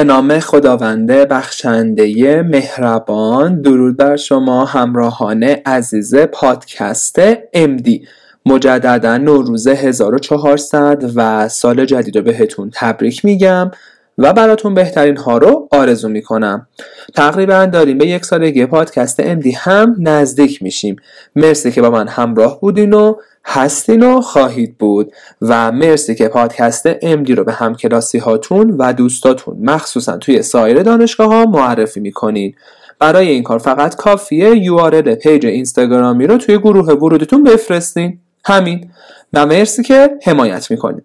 به 0.00 0.04
نام 0.04 0.38
خداوند 0.38 1.10
بخشنده 1.10 2.42
مهربان 2.42 3.60
درود 3.60 3.96
بر 3.96 4.16
شما 4.16 4.64
همراهان 4.64 5.42
عزیز 5.42 6.14
پادکست 6.16 7.18
امدی 7.52 8.06
مجددا 8.46 9.16
نوروز 9.16 9.66
1400 9.66 11.12
و 11.14 11.48
سال 11.48 11.84
جدید 11.84 12.16
رو 12.16 12.22
بهتون 12.22 12.70
تبریک 12.74 13.24
میگم 13.24 13.70
و 14.18 14.32
براتون 14.32 14.74
بهترین 14.74 15.16
ها 15.16 15.38
رو 15.38 15.68
آرزو 15.70 16.08
می‌کنم. 16.08 16.66
تقریبا 17.14 17.66
داریم 17.66 17.98
به 17.98 18.06
یک 18.06 18.24
سالگی 18.24 18.66
پادکست 18.66 19.20
امدی 19.20 19.50
هم 19.50 19.96
نزدیک 19.98 20.62
میشیم. 20.62 20.96
مرسی 21.36 21.72
که 21.72 21.82
با 21.82 21.90
من 21.90 22.08
همراه 22.08 22.60
بودین 22.60 22.92
و 22.92 23.14
هستین 23.44 24.02
و 24.02 24.20
خواهید 24.20 24.78
بود. 24.78 25.12
و 25.42 25.72
مرسی 25.72 26.14
که 26.14 26.28
پادکست 26.28 26.88
امدی 27.02 27.34
رو 27.34 27.44
به 27.44 27.52
همکلاسی 27.52 28.18
هاتون 28.18 28.70
و 28.70 28.92
دوستاتون 28.92 29.56
مخصوصا 29.60 30.16
توی 30.16 30.42
سایر 30.42 30.82
دانشگاه 30.82 31.28
ها 31.28 31.44
معرفی 31.44 32.00
می‌کنین. 32.00 32.54
برای 32.98 33.28
این 33.28 33.42
کار 33.42 33.58
فقط 33.58 33.96
کافیه 33.96 34.54
URL 34.54 35.08
page 35.08 35.46
اینستاگرامی 35.46 36.26
رو 36.26 36.36
توی 36.36 36.58
گروه 36.58 36.92
ورودتون 36.92 37.44
بفرستین. 37.44 38.18
همین. 38.44 38.90
و 39.32 39.46
مرسی 39.46 39.82
که 39.82 40.10
حمایت 40.24 40.70
می‌کنین. 40.70 41.02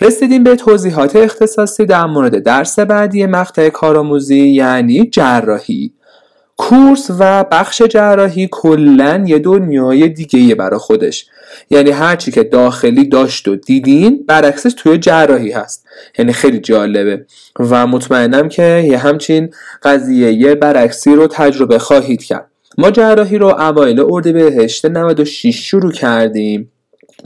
رسیدیم 0.00 0.44
به 0.44 0.56
توضیحات 0.56 1.16
اختصاصی 1.16 1.86
در 1.86 2.06
مورد 2.06 2.38
درس 2.38 2.78
بعدی 2.78 3.26
مقطع 3.26 3.68
کارآموزی 3.68 4.48
یعنی 4.48 5.06
جراحی. 5.06 5.92
course 6.56 7.10
و 7.18 7.44
بخش 7.44 7.82
جراحی 7.82 8.48
کلا 8.50 9.24
یه 9.26 9.38
دنیای 9.38 10.08
دیگه 10.08 10.54
برا 10.54 10.78
خودش. 10.78 11.26
یعنی 11.70 11.90
هرچی 11.90 12.30
که 12.30 12.42
داخلی 12.42 13.08
داشت 13.08 13.48
و 13.48 13.56
دیدین 13.56 14.24
برعکسش 14.28 14.72
توی 14.76 14.98
جراحی 14.98 15.52
هست. 15.52 15.86
یعنی 16.18 16.32
خیلی 16.32 16.58
جالبه. 16.58 17.26
و 17.58 17.86
مطمئنم 17.86 18.48
که 18.48 18.84
یه 18.88 18.98
همچین 18.98 19.50
قضیه 19.82 20.32
یه 20.32 20.54
برعکسی 20.54 21.14
رو 21.14 21.26
تجربه 21.26 21.78
خواهید 21.78 22.22
کرد. 22.22 22.46
ما 22.78 22.90
جراحی 22.90 23.38
رو 23.38 23.46
اوایل 23.46 24.04
اردیبهشت 24.08 24.86
96 24.86 25.56
شروع 25.56 25.92
کردیم. 25.92 26.72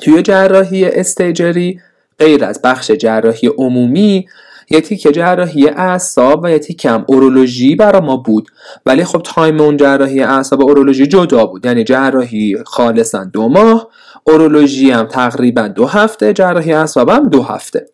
توی 0.03 0.23
جراحی 0.23 0.85
استیجری 0.85 1.81
غیر 2.19 2.45
از 2.45 2.63
بخش 2.63 2.91
جراحی 2.91 3.49
عمومی 3.49 4.27
یه 4.71 4.81
تیکه 4.81 5.13
جراحی 5.13 5.69
اعصاب 5.69 6.41
و 6.45 6.51
یه 6.51 6.59
تیکه 6.59 6.91
هم 6.91 7.05
اورولوژی 7.09 7.77
برا 7.77 8.01
ما 8.01 8.17
بود. 8.17 8.49
ولی 8.87 9.05
خب 9.05 9.23
تایم 9.25 9.61
اون 9.61 9.77
جراحی 9.77 10.23
اعصاب 10.23 10.61
و 10.61 10.63
اورولوژی 10.63 11.07
جدا 11.07 11.47
بود. 11.47 11.67
یعنی 11.67 11.85
جراحی 11.85 12.57
خالصا 12.67 13.25
دو 13.25 13.49
ماه 13.49 13.89
اورولوژی 14.29 14.91
هم 14.91 15.07
تقریبا 15.07 15.69
دو 15.69 15.87
هفته 15.87 16.33
جراحی 16.33 16.73
اعصاب 16.73 17.09
هم 17.09 17.29
دو 17.29 17.43
هفته. 17.43 17.87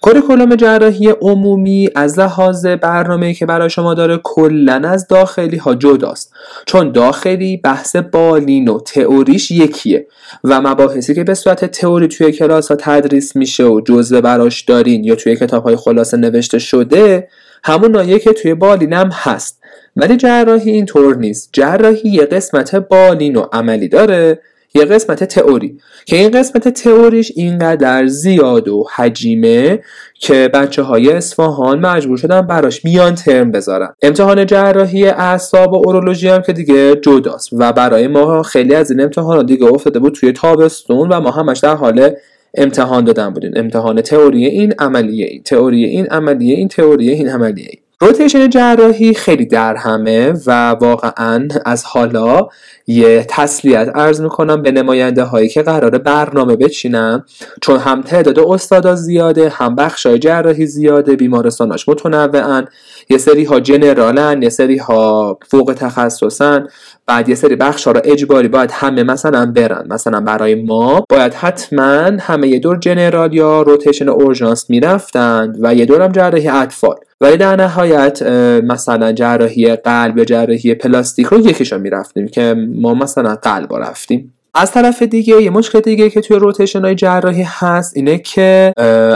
کوریکولوم 0.00 0.56
جراحی 0.56 1.08
عمومی 1.20 1.88
از 1.94 2.18
لحاظ 2.18 2.66
برنامه 2.66 3.34
که 3.34 3.46
برای 3.46 3.70
شما 3.70 3.94
داره 3.94 4.20
کلا 4.24 4.82
از 4.84 5.06
داخلی 5.08 5.56
ها 5.56 5.74
جداست 5.74 6.32
چون 6.66 6.92
داخلی 6.92 7.56
بحث 7.56 7.96
بالین 7.96 8.68
و 8.68 8.80
تئوریش 8.80 9.50
یکیه 9.50 10.06
و 10.44 10.60
مباحثی 10.60 11.14
که 11.14 11.24
به 11.24 11.34
صورت 11.34 11.64
تئوری 11.64 12.08
توی 12.08 12.32
کلاس 12.32 12.68
ها 12.68 12.76
تدریس 12.80 13.36
میشه 13.36 13.64
و 13.64 13.80
جزوه 13.80 14.20
براش 14.20 14.62
دارین 14.62 15.04
یا 15.04 15.14
توی 15.14 15.36
کتاب 15.36 15.64
های 15.64 15.76
خلاصه 15.76 16.16
نوشته 16.16 16.58
شده 16.58 17.28
همون 17.64 17.90
نایه 17.90 18.18
که 18.18 18.32
توی 18.32 18.54
بالین 18.54 18.92
هم 18.92 19.10
هست. 19.12 19.60
ولی 19.96 20.16
جراحی 20.16 20.70
اینطور 20.70 21.16
نیست. 21.16 21.50
جراحی 21.52 22.10
یه 22.10 22.24
قسمت 22.24 22.74
بالین 22.74 23.36
و 23.36 23.46
عملی 23.52 23.88
داره 23.88 24.38
یه 24.74 24.84
قسمت 24.84 25.24
تئوری. 25.24 25.78
که 26.06 26.16
این 26.16 26.30
قسمت 26.30 26.68
تئوریش 26.68 27.32
اینقدر 27.36 28.06
زیاد 28.06 28.68
و 28.68 28.86
حجیمه 28.96 29.80
که 30.14 30.50
بچه 30.54 30.82
های 30.82 31.12
اصفهان 31.12 31.78
مجبور 31.86 32.16
شدن 32.16 32.40
براش 32.40 32.84
میان 32.84 33.14
ترم 33.14 33.50
بذارن. 33.50 33.94
امتحان 34.02 34.46
جراحی 34.46 35.06
اعصاب 35.06 35.72
و 35.72 35.76
اورولوژی 35.76 36.28
هم 36.28 36.42
که 36.42 36.52
دیگه 36.52 36.96
جداست. 36.96 37.48
و 37.52 37.72
برای 37.72 38.08
ما 38.08 38.42
خیلی 38.42 38.74
از 38.74 38.90
این 38.90 39.00
امتحانات 39.00 39.46
دیگه 39.46 39.66
افتاده 39.66 39.98
بود 39.98 40.14
توی 40.14 40.32
تابستون 40.32 41.08
و 41.08 41.20
ما 41.20 41.30
همش 41.30 41.58
در 41.58 41.74
حال 41.74 42.10
امتحان 42.54 43.04
دادن 43.04 43.30
بودیم. 43.30 43.52
امتحان 43.56 44.00
تئوری 44.00 44.46
این 44.46 44.74
عملیه 44.78 45.26
این. 45.26 45.42
تئوری 45.42 45.84
این 45.84 46.06
عملیه 46.06 46.56
این. 46.56 46.68
تئوری 46.68 47.10
این 47.10 47.28
عملیه 47.28 47.68
این. 47.70 47.80
روتیشن 48.02 48.50
جراحی 48.50 49.14
خیلی 49.14 49.46
در 49.46 49.76
همه 49.76 50.32
و 50.46 50.70
واقعا 50.70 51.48
از 51.64 51.84
حالا 51.84 52.48
یه 52.86 53.24
تسلیت 53.28 53.88
ارز 53.94 54.20
می‌کنم 54.20 54.62
به 54.62 54.70
نماینده 54.70 55.22
هایی 55.22 55.48
که 55.48 55.62
قرار 55.62 55.98
برنامه 55.98 56.56
بچینن. 56.56 57.24
چون 57.60 57.78
هم 57.78 58.02
تعداد 58.02 58.38
استادا 58.38 58.94
زیاده 58.94 59.48
هم 59.48 59.74
بخشای 59.74 60.18
جراحی 60.18 60.66
زیاده 60.66 61.16
بیمارستاناش 61.16 61.88
متنوعن. 61.88 62.68
یه 63.10 63.18
سری 63.18 63.44
ها 63.44 63.60
جنرالن 63.60 64.42
یه 64.42 64.48
سری 64.48 64.78
ها 64.78 65.38
فوق 65.48 65.74
تخصصن 65.78 66.66
بعد 67.10 67.28
یه 67.28 67.34
سری 67.34 67.56
بخش 67.56 67.84
ها 67.86 67.92
رو 67.92 68.00
اجباری 68.04 68.48
باید 68.48 68.70
همه 68.72 69.02
مثلا 69.02 69.46
برن. 69.46 69.86
مثلا 69.90 70.20
برای 70.20 70.54
ما 70.54 71.04
باید 71.08 71.34
حتما 71.34 72.10
همه 72.20 72.48
یه 72.48 72.58
دور 72.58 72.78
جنرال 72.78 73.34
یا 73.34 73.62
روتیشن 73.62 74.08
اورژانس 74.08 74.70
می‌رفتند 74.70 75.58
و 75.60 75.74
یه 75.74 75.86
دورم 75.86 76.12
جراحی 76.12 76.48
اطفال. 76.48 76.94
ولی 77.20 77.36
در 77.36 77.56
نهایت 77.56 78.22
مثلا 78.62 79.12
جراحی 79.12 79.76
قلب 79.76 80.18
یا 80.18 80.24
جراحی 80.24 80.74
پلاستیک 80.74 81.26
رو 81.26 81.40
یکیشو 81.40 81.78
می‌رفتیم 81.78 82.28
که 82.28 82.54
ما 82.74 82.94
مثلا 82.94 83.34
قلب 83.34 83.74
رفتیم. 83.74 84.34
از 84.54 84.72
طرف 84.72 85.02
دیگه 85.02 85.42
یه 85.42 85.50
مشکل 85.50 85.80
دیگه 85.80 86.10
که 86.10 86.20
توی 86.20 86.36
rotation 86.36 86.80
های 86.80 86.94
جراحی 86.94 87.46
هست 87.46 87.96
اینه 87.96 88.18
که 88.18 88.72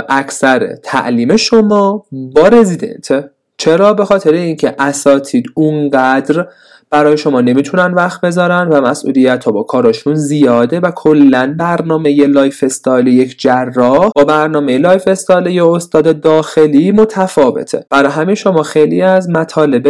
اکثر 0.09 0.77
تعلیم 0.83 1.37
شما 1.37 2.05
با 2.13 2.49
رزیدنته 2.49 3.31
چرا؟ 3.57 3.93
به 3.93 4.05
خاطر 4.05 4.33
اینکه 4.33 4.75
اساتید 4.79 5.45
اونقدر 5.55 6.47
برای 6.95 7.17
شما 7.17 7.41
نمی‌تونن 7.41 7.95
وقت 7.95 8.21
بذارن 8.21 8.69
و 8.69 8.81
مسئولیت 8.81 9.45
ها 9.45 9.53
با 9.53 9.63
کاراشون 9.63 10.15
زیاده 10.15 10.81
و 10.81 10.91
کلا 10.91 11.55
برنامه 11.59 12.27
lifestyle 12.27 13.07
یک 13.07 13.39
جراح 13.39 14.11
با 14.17 14.25
برنامه 14.25 14.79
lifestyle 14.79 15.47
یه 15.47 15.67
استاد 15.67 16.21
داخلی 16.21 16.93
متفاوته. 16.93 17.87
برای 17.91 18.11
همین 18.11 18.35
شما 18.35 18.63
خیلی 18.63 19.03
از 19.03 19.31
مطالب 19.31 19.87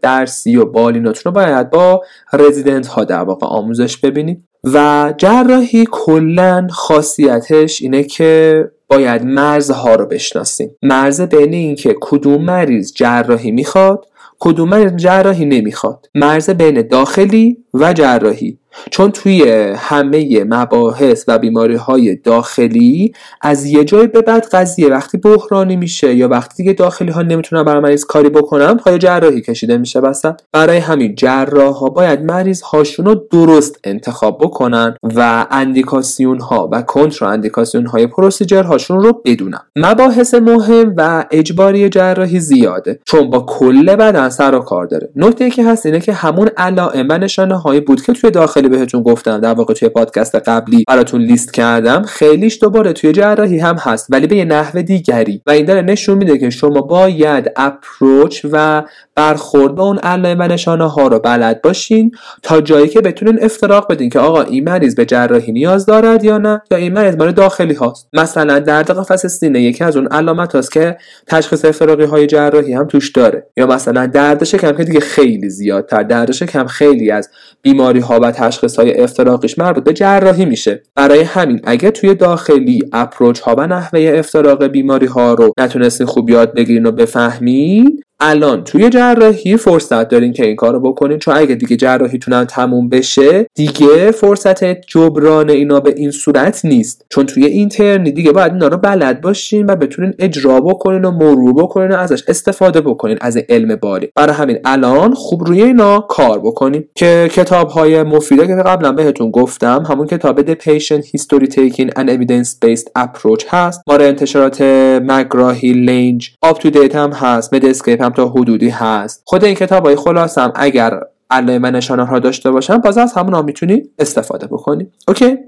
درسی 0.00 0.56
و 0.56 0.64
بالیناتون 0.64 1.22
رو 1.24 1.32
باید 1.32 1.70
با 1.70 2.02
رزیدنت 2.32 2.86
ها 2.86 3.04
در 3.04 3.22
واقع 3.22 3.46
آموزش 3.46 3.96
ببینید. 3.96 4.44
و 4.64 5.14
جراحی 5.16 5.84
کلا 5.90 6.66
خاصیتش 6.70 7.82
اینه 7.82 8.04
که 8.04 8.64
باید 8.88 9.24
مرزها 9.24 9.94
رو 9.94 10.06
بشناسیم. 10.06 10.70
مرز 10.82 11.20
بین 11.20 11.54
اینکه 11.54 11.96
کدوم 12.00 12.44
مریض 12.44 12.92
جراحی 12.92 13.50
می‌خواد 13.50 14.06
کدوم 14.44 14.96
جراحی 14.96 15.44
نمی‌خواد. 15.44 16.06
مرز 16.14 16.50
بین 16.50 16.82
داخلی 16.82 17.63
و 17.74 17.92
جراحی. 17.92 18.58
چون 18.90 19.10
توی 19.10 19.50
همه 19.76 20.44
مباحث 20.44 21.24
و 21.28 21.38
بیماری 21.38 21.74
های 21.74 22.16
داخلی 22.16 23.12
از 23.40 23.66
یه 23.66 23.84
جای 23.84 24.06
به 24.06 24.22
بعد 24.22 24.46
قضیه 24.52 24.88
وقتی 24.88 25.18
بحرانی 25.18 25.76
میشه 25.76 26.14
یا 26.14 26.28
وقتی 26.28 26.54
دیگه 26.56 26.72
داخلی 26.72 27.10
ها 27.10 27.22
نمی‌تونن 27.22 27.62
برای 27.62 27.82
مریض 27.82 28.04
کاری 28.04 28.28
بکنن 28.28 28.74
پای 28.74 28.98
جراحی 28.98 29.40
کشیده 29.40 29.78
میشه 29.78 30.00
بسن 30.00 30.36
برای 30.52 30.76
همین 30.76 31.14
جراح 31.14 31.74
ها 31.74 31.88
باید 31.88 32.22
مریض 32.22 32.62
هاشون 32.62 33.06
رو 33.06 33.14
درست 33.14 33.78
انتخاب 33.84 34.38
بکنن 34.38 34.96
و 35.02 35.46
اندیکاسیون 35.50 36.40
ها 36.40 36.68
و 36.72 36.82
کنتر 36.82 37.24
اندیکاسیون 37.24 37.86
های 37.86 38.06
پروسیجر 38.06 38.62
هاشون 38.62 39.00
رو 39.00 39.22
بدونن. 39.24 39.60
مباحث 39.76 40.34
مهم 40.34 40.94
و 40.96 41.24
اجباری 41.30 41.88
جراحی 41.88 42.40
زیاده 42.40 43.00
چون 43.04 43.30
با 43.30 43.40
کل 43.40 43.96
بدن 43.96 44.28
سر 44.28 44.54
و 44.54 44.58
کار 44.58 44.86
داره. 44.86 45.10
نکته 45.16 45.50
که 45.50 45.64
هست 45.64 45.86
اینه 45.86 46.00
که 46.00 46.12
همون 46.12 46.50
علائم 46.56 47.06
و 47.10 47.18
نشانه 47.18 47.58
هایی 47.64 47.80
بود 47.80 48.02
که 48.02 48.12
توی 48.12 48.30
داخلی 48.30 48.68
بهتون 48.68 49.02
گفتم 49.02 49.38
در 49.38 49.54
واقع 49.54 49.74
توی 49.74 49.88
پادکست 49.88 50.34
قبلی 50.34 50.84
براتون 50.88 51.20
لیست 51.20 51.54
کردم. 51.54 52.02
خیلیش 52.02 52.58
دوباره 52.62 52.92
توی 52.92 53.12
جراحی 53.12 53.58
هم 53.58 53.76
هست 53.76 54.06
ولی 54.10 54.26
به 54.26 54.36
یه 54.36 54.44
نحو 54.44 54.82
دیگری. 54.82 55.42
و 55.46 55.50
این 55.50 55.64
داره 55.64 55.82
نشون 55.82 56.18
میده 56.18 56.38
که 56.38 56.50
شما 56.50 56.80
باید 56.80 57.52
اپروچ 57.56 58.46
و 58.52 58.82
برخورد 59.14 59.80
اون 59.80 59.98
علائم 59.98 60.40
و 60.40 60.42
نشانه 60.42 60.90
ها 60.90 61.06
رو 61.06 61.18
بلد 61.18 61.62
باشین 61.62 62.10
تا 62.42 62.60
جایی 62.60 62.88
که 62.88 63.00
بتونین 63.00 63.38
افتراق 63.42 63.92
بدین 63.92 64.10
که 64.10 64.18
آقا 64.18 64.42
این 64.42 64.64
مریض 64.64 64.94
به 64.94 65.04
جراحی 65.04 65.52
نیاز 65.52 65.86
دارد 65.86 66.24
یا 66.24 66.38
نه 66.38 66.62
یا 66.70 66.76
این 66.76 66.92
مریض 66.92 67.16
مال 67.16 67.32
داخلی 67.32 67.74
هاست. 67.74 68.08
مثلا 68.12 68.58
درد 68.58 68.90
قفس 68.90 69.26
سینه 69.26 69.62
یکی 69.62 69.84
از 69.84 69.96
اون 69.96 70.06
علامت 70.06 70.54
هاست 70.54 70.72
که 70.72 70.96
تشخیص 71.26 71.64
افتراقی 71.64 72.04
های 72.04 72.26
جراحی 72.26 72.72
هم 72.72 72.86
توش 72.86 73.10
داره. 73.10 73.46
یا 73.56 73.66
مثلا 73.66 74.06
درد 74.06 74.44
شکم 74.44 74.72
که 74.72 74.84
دیگه 74.84 75.00
خیلی 75.00 75.50
زیادتر 75.50 76.02
درد 76.02 76.32
شکم 76.32 76.66
خیلی 76.66 77.10
از 77.10 77.28
بیماری 77.64 78.00
ها 78.00 78.20
و 78.22 78.30
تشخیص 78.30 78.76
های 78.76 79.00
افتراقیش 79.00 79.58
مربوط 79.58 79.84
به 79.84 79.92
جراحی 79.92 80.44
میشه. 80.44 80.82
برای 80.94 81.20
همین 81.20 81.60
اگه 81.64 81.90
توی 81.90 82.14
داخلی 82.14 82.82
اپروچ 82.92 83.40
ها 83.40 83.54
و 83.58 83.66
نحوه 83.66 84.12
افتراق 84.14 84.66
بیماری 84.66 85.06
ها 85.06 85.34
رو 85.34 85.52
نتونستین 85.58 86.06
خوب 86.06 86.30
یاد 86.30 86.54
بگیرین 86.54 86.86
و 86.86 86.92
بفهمین 86.92 88.02
الان 88.26 88.64
توی 88.64 88.90
جراحی 88.90 89.56
فرصت 89.56 90.08
دارین 90.08 90.32
که 90.32 90.46
این 90.46 90.56
کارو 90.56 90.80
بکنین. 90.80 91.18
چون 91.18 91.36
اگه 91.36 91.54
دیگه 91.54 91.76
جراحیتون 91.76 92.44
تموم 92.44 92.88
بشه 92.88 93.46
دیگه 93.54 94.10
فرصت 94.10 94.64
جبران 94.64 95.50
اینا 95.50 95.80
به 95.80 95.94
این 95.96 96.10
صورت 96.10 96.64
نیست. 96.64 97.06
چون 97.08 97.26
توی 97.26 97.46
اینترنی 97.46 98.12
دیگه 98.12 98.32
باید 98.32 98.52
اینا 98.52 98.68
رو 98.68 98.76
بلد 98.76 99.20
باشین 99.20 99.66
و 99.66 99.76
بتونین 99.76 100.14
اجرا 100.18 100.60
بکنین 100.60 101.04
و 101.04 101.10
مرور 101.10 101.52
بکنین 101.52 101.92
و 101.92 101.96
ازش 101.96 102.22
استفاده 102.28 102.80
بکنین 102.80 103.18
از 103.20 103.36
علم 103.48 103.76
باری 103.76 104.08
برای 104.14 104.34
همین 104.34 104.58
الان 104.64 105.14
خوب 105.14 105.44
روی 105.44 105.62
اینا 105.62 106.00
کار 106.00 106.38
بکنین. 106.38 106.84
که 106.94 107.30
کتاب 107.32 107.68
های 107.68 108.02
مفیده 108.02 108.46
که 108.46 108.54
قبلا 108.54 108.92
بهتون 108.92 109.30
گفتم 109.30 109.84
همون 109.88 110.06
کتاب 110.06 110.54
The 110.54 110.58
Patient 110.58 111.04
History 111.04 111.46
Taking 111.46 111.90
an 111.98 112.08
Evidence 112.08 112.50
Based 112.64 112.88
Approach 112.98 113.44
هست. 113.48 113.82
مال 113.86 114.02
انتشارات 114.02 114.62
مک‌گراهیل 115.02 115.72
Lange 115.72 116.30
UpToDate 116.42 116.96
هم 116.96 117.10
هست. 117.10 117.54
Medscape 117.54 118.02
هم 118.02 118.13
تا 118.14 118.28
حدودی 118.28 118.68
هست. 118.68 119.22
خود 119.26 119.44
این 119.44 119.54
کتاب 119.54 119.84
های 119.86 119.96
خلاصم 119.96 120.52
اگر 120.54 121.00
علائم 121.30 121.66
نشانه 121.66 122.04
ها 122.04 122.18
داشته 122.18 122.50
باشن 122.50 122.78
باز 122.78 122.98
از 122.98 123.12
همون 123.12 123.34
ها 123.34 123.42
می‌تونی 123.42 123.82
استفاده 123.98 124.46
بکنی. 124.46 124.86
اوکی؟ 125.08 125.38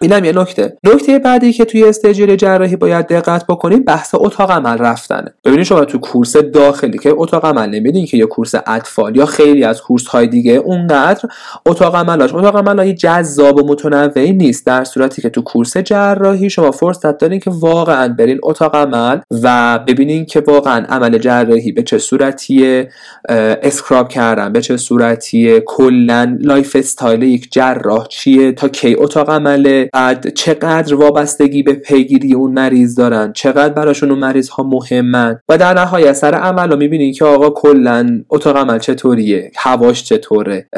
اینم 0.00 0.24
یه 0.24 0.32
نکته. 0.32 0.76
نکته 0.84 1.18
بعدی 1.18 1.52
که 1.52 1.64
توی 1.64 1.84
استاجری 1.84 2.36
جراحی 2.36 2.76
باید 2.76 3.06
دقت 3.06 3.46
بکنیم 3.46 3.82
بحث 3.82 4.14
اتاق 4.14 4.50
عمل 4.50 4.78
رفتنه. 4.78 5.34
ببینید 5.44 5.64
شما 5.64 5.84
تو 5.84 5.98
course 5.98 6.36
داخلی 6.36 6.98
که 6.98 7.14
اتاق 7.16 7.46
عمل 7.46 7.68
نمیرین 7.68 8.06
که 8.06 8.16
یه 8.16 8.26
course 8.26 8.54
اطفال 8.66 9.16
یا 9.16 9.26
خیلی 9.26 9.64
از 9.64 9.82
course 9.82 10.06
های 10.06 10.26
دیگه 10.26 10.52
اونقدر 10.52 11.28
اتاق 11.66 11.96
عملاش 11.96 12.34
اتاق 12.34 12.56
عمل 12.56 12.92
جذاب 12.92 13.56
و 13.56 13.66
متنوعی 13.66 14.32
نیست. 14.32 14.66
در 14.66 14.84
صورتی 14.84 15.22
که 15.22 15.30
تو 15.30 15.42
course 15.42 15.76
جراحی 15.76 16.50
شما 16.50 16.70
فرصت 16.70 17.18
دارین 17.18 17.40
که 17.40 17.50
واقعا 17.50 18.08
برین 18.08 18.38
اتاق 18.42 18.76
عمل 18.76 19.18
و 19.42 19.78
ببینین 19.86 20.24
که 20.24 20.40
واقعا 20.40 20.86
عمل 20.88 21.18
جراحی 21.18 21.72
به 21.72 21.82
چه 21.82 21.98
صورتیه 21.98 22.88
scrub 23.28 24.08
کردن 24.08 24.52
به 24.52 24.60
چه 24.60 24.76
صورتیه 24.76 25.62
کلا 25.66 26.36
lifestyle 26.40 27.22
یک 27.22 27.52
جراح 27.52 28.06
چیه 28.08 28.52
تا 28.52 28.68
کی 28.68 28.96
اتاق 28.98 29.30
عمله. 29.30 29.85
بعد 29.92 30.34
چقدر 30.34 30.94
وابستگی 30.94 31.62
به 31.62 31.72
پیگیری 31.72 32.34
اون 32.34 32.52
مریض 32.52 32.94
دارن. 32.94 33.32
چقدر 33.32 33.74
براشون 33.74 34.10
اون 34.10 34.18
مریض 34.18 34.48
ها 34.48 34.62
مهمن. 34.62 35.40
و 35.48 35.58
در 35.58 35.74
نهایت 35.74 36.12
سر 36.12 36.34
عمل 36.34 36.70
رو 36.70 36.76
می‌بینین 36.76 37.12
که 37.12 37.24
آقا 37.24 37.50
کلا 37.50 38.22
اتاق 38.30 38.56
عمل 38.56 38.78
چطوریه؟ 38.78 39.50
هواش 39.56 40.04
چطوره؟ 40.04 40.68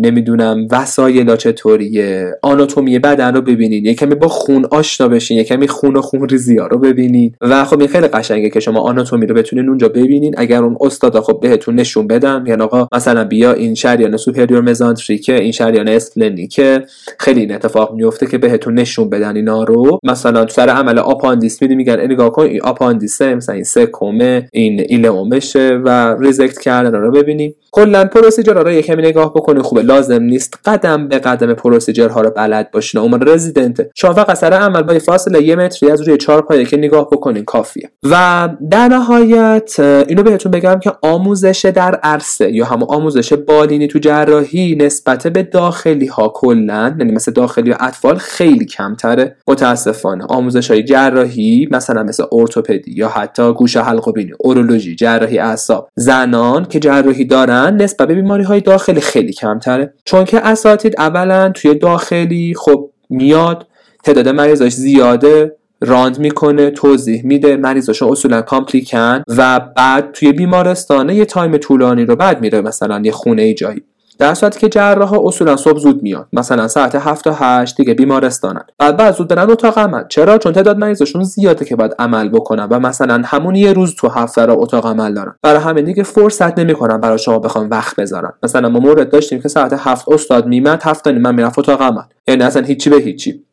نمی‌دونم 0.00 0.68
وسایلا 0.70 1.36
چطوریه؟ 1.36 2.32
آناتومی 2.42 2.98
بدن 2.98 3.34
رو 3.34 3.40
ببینین. 3.40 3.84
یه 3.86 3.94
کمی 3.94 4.14
با 4.14 4.28
خون 4.28 4.66
آشنا 4.70 5.08
بشین. 5.08 5.36
یه 5.36 5.44
کمی 5.44 5.68
خون 5.68 5.96
و 5.96 6.00
خون 6.00 6.28
ریزی 6.28 6.58
ها 6.58 6.66
رو 6.66 6.78
ببینین. 6.78 7.34
و 7.40 7.64
خب 7.64 7.80
این 7.80 7.88
خیلی 7.88 8.08
قشنگه 8.08 8.50
که 8.50 8.60
شما 8.60 8.80
آناتومی 8.80 9.26
رو 9.26 9.34
بتونین 9.34 9.68
اونجا 9.68 9.88
ببینین. 9.88 10.34
اگر 10.36 10.62
اون 10.62 10.76
استاد 10.80 11.20
خب 11.20 11.40
بهتون 11.40 11.74
نشون 11.74 12.06
بدن 12.06 12.44
یعنی 12.46 12.62
آقا 12.62 12.88
مثلا 12.94 13.24
بیا 13.24 13.52
این 13.52 13.74
شریان 13.74 14.16
superior 14.16 14.60
mesenteric 14.60 15.27
ه 15.27 15.34
این 15.34 15.52
شریان 15.52 15.88
splenic 15.88 16.72
ه 16.72 16.84
خیلی 17.18 17.40
این 17.40 17.54
اتفاق 17.54 17.94
میفته 17.94 18.26
که 18.26 18.38
بهتون 18.40 18.74
نشون 18.74 19.10
بدن 19.10 19.36
اینا 19.36 19.64
رو. 19.64 19.98
مثلا 20.04 20.44
تو 20.44 20.50
سر 20.50 20.68
عمل 20.68 20.98
آپاندیس 20.98 21.62
میری 21.62 21.74
میگن 21.74 22.00
نگاه 22.00 22.30
کن 22.30 22.42
این 22.42 22.62
آپاندیسه 22.62 23.34
مثلا 23.34 23.54
این 23.54 23.64
سکومه 23.64 24.48
این 24.52 24.80
ایلئومشه 24.88 25.80
و 25.84 26.16
resect 26.20 26.58
کردن 26.58 26.92
رو 26.92 27.10
ببینیم. 27.10 27.54
کلا 27.72 28.04
procedure 28.04 28.52
رو 28.52 28.70
یکمی 28.70 29.02
نگاه 29.02 29.34
بکنید 29.34 29.62
خوبه 29.62 29.82
لازم 29.82 30.22
نیست. 30.22 30.58
قدم 30.64 31.08
به 31.08 31.18
قدم 31.18 31.54
procedure 31.54 32.13
ها 32.13 32.20
رو 32.20 32.30
بلد 32.30 32.70
باشین. 32.70 33.00
اون 33.00 33.28
رزیدنت. 33.28 33.90
شما 33.94 34.12
فقط 34.12 34.36
سر 34.36 34.52
عمل 34.52 34.82
با 34.82 34.98
فاصله 34.98 35.42
یه 35.42 35.56
متری 35.56 35.90
از 35.90 36.00
روی 36.00 36.16
چهار 36.16 36.42
پایه 36.42 36.64
که 36.64 36.76
نگاه 36.76 37.10
بکنین 37.10 37.44
کافیه. 37.44 37.90
و 38.10 38.48
در 38.70 38.88
نهایت 38.88 39.80
اینو 39.80 40.22
بهتون 40.22 40.52
بگم 40.52 40.78
که 40.78 40.92
آموزش 41.02 41.72
در 41.74 41.94
عرصه 41.94 42.52
یا 42.52 42.64
هم 42.64 42.82
آموزش 42.82 43.32
بالینی 43.32 43.86
تو 43.86 43.98
جراحی 43.98 44.76
نسبت 44.76 45.26
به 45.26 45.42
داخلی 45.42 46.06
ها 46.06 46.28
کلا 46.28 46.96
یعنی 46.98 47.12
مثل 47.12 47.32
داخلی 47.32 47.70
و 47.70 47.76
اطفال 47.80 48.16
خیلی 48.16 48.64
کمتره. 48.64 49.36
متاسفانه 49.48 50.24
آموزش 50.24 50.70
های 50.70 50.82
جراحی 50.82 51.68
مثلا 51.70 52.02
مثل 52.02 52.24
ارتوپدی 52.32 52.92
یا 52.92 53.08
حتی 53.08 53.52
گوش 53.52 53.76
حلق 53.76 54.08
و 54.08 54.12
بینی 54.12 54.32
اورولوژی 54.38 54.94
جراحی 54.94 55.38
اعصاب 55.38 55.88
زنان 55.96 56.64
که 56.64 56.80
جراحی 56.80 57.24
دارن 57.24 57.59
نسبت 57.60 58.08
به 58.08 58.14
بیماری 58.14 58.42
های 58.42 58.60
داخلی 58.60 59.00
خیلی 59.00 59.32
کمتره. 59.32 59.94
چون 60.04 60.24
که 60.24 60.46
اساتید 60.46 60.94
اولا 60.98 61.48
توی 61.54 61.74
داخلی 61.74 62.54
خب 62.58 62.90
میاد 63.10 63.66
تعداد 64.04 64.28
مریضاش 64.28 64.72
زیاده 64.72 65.56
round 65.80 66.18
می‌کنه 66.18 66.70
توضیح 66.70 67.26
میده 67.26 67.56
مریضاشو 67.56 68.06
اصولا 68.06 68.42
complicated 68.42 69.15
ن 69.15 69.22
و 69.28 69.60
بعد 69.76 70.12
توی 70.12 70.32
بیمارستانه 70.32 71.14
یه 71.14 71.24
تایم 71.24 71.56
طولانی 71.56 72.04
رو 72.04 72.16
بعد 72.16 72.40
میره 72.40 72.60
مثلا 72.60 73.00
یه 73.04 73.12
خونه 73.12 73.42
ای 73.42 73.54
جایی. 73.54 73.82
در 74.20 74.34
صورتی 74.34 74.60
که 74.60 74.68
جراح 74.68 75.08
ها 75.08 75.22
اصولا 75.24 75.56
صبح 75.56 75.78
زود 75.78 76.02
میاد. 76.02 76.28
مثلا 76.32 76.68
ساعت 76.68 76.94
7 76.94 77.24
تا 77.24 77.32
8 77.32 77.76
دیگه 77.76 77.94
بیمارستانن. 77.94 78.62
بعد 78.78 78.96
بعد 78.96 79.14
زود 79.14 79.28
برن 79.28 79.50
اتاق 79.50 79.78
عمل. 79.78 80.02
چرا؟ 80.08 80.38
چون 80.38 80.52
تعداد 80.52 80.78
مریضشون 80.78 81.22
زیاده 81.22 81.64
که 81.64 81.76
باید 81.76 81.94
عمل 81.98 82.28
بکنن 82.28 82.64
و 82.70 82.78
مثلا 82.78 83.22
همون 83.24 83.54
یه 83.54 83.72
روز 83.72 83.94
تو 83.94 84.08
هفته 84.08 84.46
رو 84.46 84.60
اتاق 84.60 84.86
عمل 84.86 85.14
دارن. 85.14 85.34
برای 85.42 85.60
همین 85.60 85.84
دیگه 85.84 86.02
فرصت 86.02 86.58
نمی‌کنن 86.58 87.00
برای 87.00 87.18
شما 87.18 87.38
بخوام 87.38 87.70
وقت 87.70 87.96
بذارن. 87.96 88.32
مثلا 88.42 88.68
ما 88.68 88.78
مورد 88.78 89.10
داشتیم 89.10 89.40
که 89.40 89.48
ساعت 89.48 89.72
7 89.78 90.08
استاد 90.08 90.46
میمد 90.46 90.82
7 90.82 91.08
من 91.08 91.34
می‌رفت 91.34 91.58
اتاق 91.58 91.82
عمل. 91.82 92.02
یعنی 92.28 92.42
اصلا 92.42 92.62
هیچی 92.62 92.90
به 92.90 92.96
هیچی. 92.96 93.44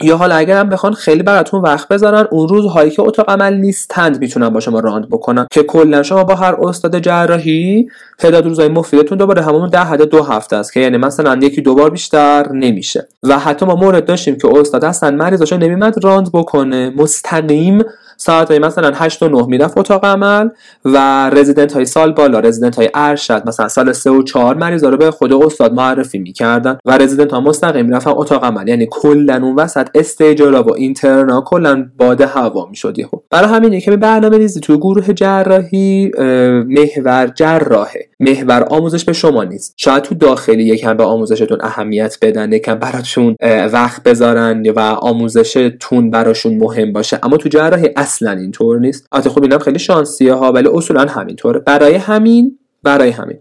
یا 0.00 0.16
حالا 0.16 0.34
اگر 0.34 0.60
هم 0.60 0.68
بخوان 0.68 0.92
خیلی 0.92 1.22
براتون 1.22 1.60
وقت 1.60 1.88
بذارن 1.88 2.26
اون 2.30 2.48
روز 2.48 2.66
هایی 2.66 2.90
که 2.90 3.02
اتاق 3.02 3.30
عمل 3.30 3.54
نیستند 3.54 4.20
می‌تونن 4.20 4.48
با 4.48 4.60
شما 4.60 4.80
راند 4.80 5.08
بکنن. 5.08 5.46
که 5.50 5.62
کلا 5.62 6.02
شما 6.02 6.24
با 6.24 6.34
هر 6.34 6.56
استاد 6.62 6.98
جراحی 6.98 7.88
تعداد 8.18 8.46
روزهای 8.46 8.68
مفیدتون 8.68 9.18
دوباره 9.18 9.42
همون 9.42 9.68
ده 9.68 9.78
حد 9.78 10.02
دو 10.02 10.22
هفته 10.22 10.56
است 10.56 10.72
که 10.72 10.80
یعنی 10.80 10.96
مثلا 10.96 11.38
یکی 11.42 11.62
دو 11.62 11.74
بار 11.74 11.90
بیشتر 11.90 12.52
نمیشه. 12.52 13.08
و 13.22 13.38
حتی 13.38 13.66
ما 13.66 13.74
مورد 13.74 14.04
داشتیم 14.04 14.38
که 14.38 14.48
استاد 14.58 14.84
اصلا 14.84 15.10
مریضاشو 15.10 15.56
نمیمد 15.56 16.04
راند 16.04 16.32
بکنه. 16.32 16.92
مستقیم 16.96 17.84
ساعت 18.16 18.48
های 18.50 18.58
مثلا 18.58 18.92
8 18.94 19.22
و 19.22 19.28
9 19.28 19.46
می‌رفت 19.46 19.78
اتاق 19.78 20.04
عمل 20.04 20.48
و 20.84 21.30
رزیدنت 21.30 21.72
های 21.72 21.84
سال 21.84 22.12
بالا 22.12 22.40
رزیدنت 22.40 22.76
های 22.76 22.88
ارشد 22.94 23.42
مثلا 23.46 23.68
سال 23.68 23.92
3 23.92 24.10
و 24.10 24.22
4 24.22 24.54
مریضا 24.54 24.88
رو 24.88 24.96
به 24.96 25.10
خود 25.10 25.32
استاد 25.32 25.72
معرفی 25.72 26.18
می‌کردن 26.18 26.78
و 26.84 26.98
رزیدنت 26.98 27.32
ها 27.32 27.40
مستقیم 27.40 27.86
می‌رفتن 27.86 28.10
اتاق 28.14 28.44
عمل. 28.44 28.68
یعنی 28.68 28.88
کلا 28.90 29.40
اون 29.42 29.54
وسط 29.54 29.88
استیجالا 29.94 30.62
و 30.62 30.74
اینترنا 30.74 31.40
کلا 31.40 31.86
باد 31.98 32.20
هوا 32.20 32.66
می‌شد 32.70 32.94
خب 33.10 33.22
برای 33.30 33.48
همین 33.48 33.72
یکمی 33.72 33.96
برنامه 33.96 34.38
ریزی 34.38 34.60
تو 34.60 34.76
گروه 34.76 35.12
جراحی 35.12 36.10
محور 36.68 37.32
جراحه. 37.34 38.08
محور 38.20 38.64
آموزش 38.70 39.04
به 39.04 39.12
شما 39.12 39.44
نیست. 39.44 39.74
شاید 39.76 40.02
تو 40.02 40.14
داخلی 40.14 40.64
یکم 40.64 40.96
به 40.96 41.04
آموزشتون 41.04 41.58
اهمیت 41.60 42.18
بدن 42.22 42.52
یکم 42.52 42.74
براتون 42.74 43.36
وقت 43.72 44.02
بذارن 44.02 44.70
و 44.70 44.80
آموزشتون 44.80 46.10
براشون 46.10 46.56
مهم 46.58 46.92
باشه. 46.92 47.18
اما 47.22 47.36
تو 47.36 47.48
جراحی 47.48 47.90
اصلا 48.04 48.30
اینطور 48.30 48.78
نیست. 48.80 49.06
البته 49.12 49.30
خب 49.30 49.42
اینم 49.42 49.58
خیلی 49.58 49.78
شانسیه 49.78 50.34
ها 50.34 50.52
ولی 50.52 50.68
اصولا 50.68 51.00
همینطوره. 51.00 51.58
برای 51.58 51.94
همین 51.94 52.58
برای 52.82 53.10
همین. 53.10 53.38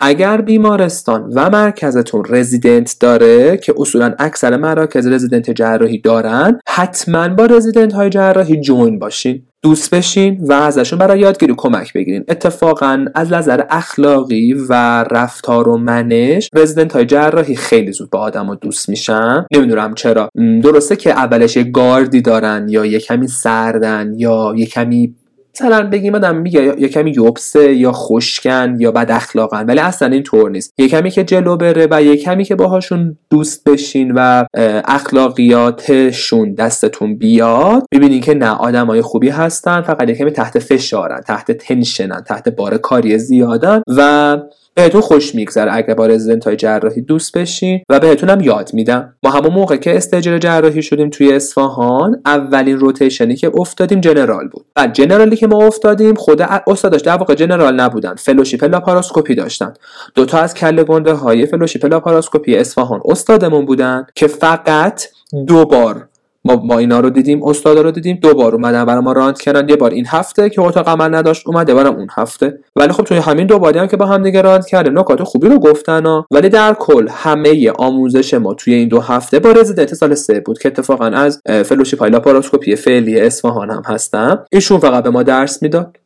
اگر 0.00 0.40
بیمارستان 0.40 1.32
و 1.34 1.50
مرکزتون 1.50 2.22
رزیدنت 2.28 2.96
داره 3.00 3.56
که 3.56 3.74
اصولا 3.78 4.14
اکثر 4.18 4.56
مراکز 4.56 5.06
رزیدنت 5.06 5.50
جراحی 5.50 5.98
دارن 5.98 6.60
حتما 6.68 7.28
با 7.28 7.46
رزیدنت 7.46 7.92
های 7.92 8.10
جراحی 8.10 8.60
جوین 8.60 8.98
باشین. 8.98 9.42
دوست 9.62 9.94
بشین 9.94 10.44
و 10.48 10.52
ازشون 10.52 10.98
برای 10.98 11.20
یادگیری 11.20 11.54
کمک 11.56 11.92
بگیرین. 11.92 12.24
اتفاقا 12.28 13.04
از 13.14 13.32
نظر 13.32 13.64
اخلاقی 13.70 14.52
و 14.52 14.72
رفتار 15.10 15.68
و 15.68 15.76
منش 15.76 16.48
رزیدنت 16.54 16.92
های 16.92 17.06
جراحی 17.06 17.56
خیلی 17.56 17.92
زود 17.92 18.10
با 18.10 18.18
آدم 18.18 18.48
و 18.48 18.54
دوست 18.54 18.88
میشن. 18.88 19.46
نمی‌دونم 19.52 19.94
چرا. 19.94 20.28
درسته 20.62 20.96
که 20.96 21.10
اولش 21.10 21.56
یه 21.56 21.64
گاردی 21.64 22.20
دارن 22.20 22.66
یا 22.68 22.86
یه 22.86 23.00
کمی 23.00 23.28
سردن 23.28 24.12
یا 24.16 24.52
یه 24.56 24.66
کمی 24.66 25.14
مثلا 25.54 25.90
بگیم 25.90 26.14
آدم 26.14 26.36
میگه 26.36 26.62
یا 26.62 26.88
کمی 26.88 27.10
یوبسه 27.10 27.74
یا 27.74 27.92
خوشکن 27.92 28.76
یا 28.78 28.90
بد 28.90 29.10
اخلاقن 29.10 29.66
ولی 29.66 29.80
اصلا 29.80 30.08
این 30.08 30.22
طور 30.22 30.50
نیست. 30.50 30.72
یه 30.78 30.88
کمی 30.88 31.10
که 31.10 31.24
جلو 31.24 31.56
بره 31.56 31.88
و 31.90 32.02
یه 32.02 32.16
کمی 32.16 32.44
که 32.44 32.54
باهاشون 32.54 33.18
دوست 33.30 33.64
بشین 33.64 34.12
و 34.16 34.44
اخلاقیاتشون 34.84 36.54
دستتون 36.54 37.16
بیاد 37.16 37.84
ببینین 37.92 38.20
که 38.20 38.34
نه 38.34 38.50
آدمای 38.50 39.02
خوبی 39.02 39.28
هستن 39.28 39.82
فقط 39.82 40.08
یه 40.08 40.14
کمی 40.14 40.30
تحت 40.30 40.58
فشارن 40.58 41.20
تحت 41.20 41.52
تنشنن 41.52 42.22
تحت 42.26 42.48
بار 42.48 42.78
کاری 42.78 43.18
زیادن 43.18 43.82
و 43.96 44.38
بهتون 44.74 45.00
خوش 45.00 45.34
میگذره. 45.34 45.74
اگر 45.74 45.94
با 45.94 46.06
رزیدنت 46.06 46.44
های 46.44 46.56
جراحی 46.56 47.00
دوست 47.00 47.38
بشین 47.38 47.80
و 47.88 48.00
بهتون 48.00 48.30
هم 48.30 48.40
یاد 48.40 48.70
میدن. 48.74 49.14
ما 49.22 49.30
همون 49.30 49.52
موقع 49.52 49.76
که 49.76 49.96
استاجر 49.96 50.38
جراحی 50.38 50.82
شدیم 50.82 51.10
توی 51.10 51.32
اصفهان 51.32 52.22
اولین 52.26 52.78
rotation 52.78 53.30
ی 53.30 53.36
که 53.36 53.52
افتادیم 53.54 54.00
general 54.00 54.48
بود. 54.48 54.66
و 54.76 54.86
general 54.86 55.30
ی 55.30 55.36
که 55.36 55.46
ما 55.46 55.66
افتادیم 55.66 56.14
خود 56.14 56.42
استاداش 56.42 57.00
در 57.00 57.16
واقع 57.16 57.34
general 57.34 57.80
نبودن 57.80 58.14
fellowship 58.14 58.64
لاپاراسکوپی 58.64 59.34
داشتن. 59.34 59.74
دوتا 60.14 60.38
از 60.38 60.54
کله 60.54 60.84
گنده 60.84 61.12
های 61.12 61.46
fellowship 61.46 61.84
لاپاراسکوپی 61.84 62.56
اصفهان 62.56 63.00
استادمون 63.04 63.64
بودن 63.64 64.06
که 64.14 64.26
فقط 64.26 65.04
دو 65.46 65.64
بار 65.64 66.08
ما 66.44 66.56
ما 66.64 66.78
اینا 66.78 67.00
رو 67.00 67.10
دیدیم 67.10 67.42
استادا 67.42 67.82
رو 67.82 67.90
دیدیم 67.90 68.18
دو 68.22 68.34
بار 68.34 68.54
اومدن 68.54 68.84
برای 68.84 69.00
ما 69.00 69.12
round 69.12 69.38
کردن. 69.38 69.68
یه 69.68 69.76
بار 69.76 69.90
این 69.90 70.06
هفته 70.08 70.50
که 70.50 70.60
اتاق 70.60 70.88
عمل 70.88 71.14
نداشت 71.14 71.46
اومد 71.46 71.63
یه 71.63 71.74
بارم 71.74 71.96
اون 71.96 72.06
هفته. 72.16 72.58
ولی 72.76 72.92
خب 72.92 73.04
توی 73.04 73.16
همین 73.16 73.46
دو 73.46 73.58
باری 73.58 73.78
هم 73.78 73.86
که 73.86 73.96
با 73.96 74.06
هم 74.06 74.22
دیگه 74.22 74.42
round 74.42 74.66
کردیم 74.66 74.98
نکات 74.98 75.22
خوبی 75.22 75.48
رو 75.48 75.58
گفتن 75.58 76.06
ها. 76.06 76.26
ولی 76.30 76.48
در 76.48 76.74
کل 76.74 77.08
همه 77.10 77.70
آموزش 77.70 78.34
ما 78.34 78.54
توی 78.54 78.74
این 78.74 78.88
دو 78.88 79.00
هفته 79.00 79.38
با 79.38 79.52
رزیدنت 79.52 79.94
سال 79.94 80.14
سه 80.14 80.40
بود 80.40 80.58
که 80.58 80.68
اتفاقا 80.68 81.06
از 81.06 81.40
fellowship 81.64 81.96
های 81.96 82.20
لاپاراسکوپی 82.20 82.76
فعلی 82.76 83.20
اصفهان 83.20 83.70
هم 83.70 83.82
هستن 83.86 84.44
ایشون 84.52 84.78
فقط 84.78 85.04
به 85.04 85.10
ما 85.10 85.22
درس 85.22 85.62
می‌داد. 85.62 85.96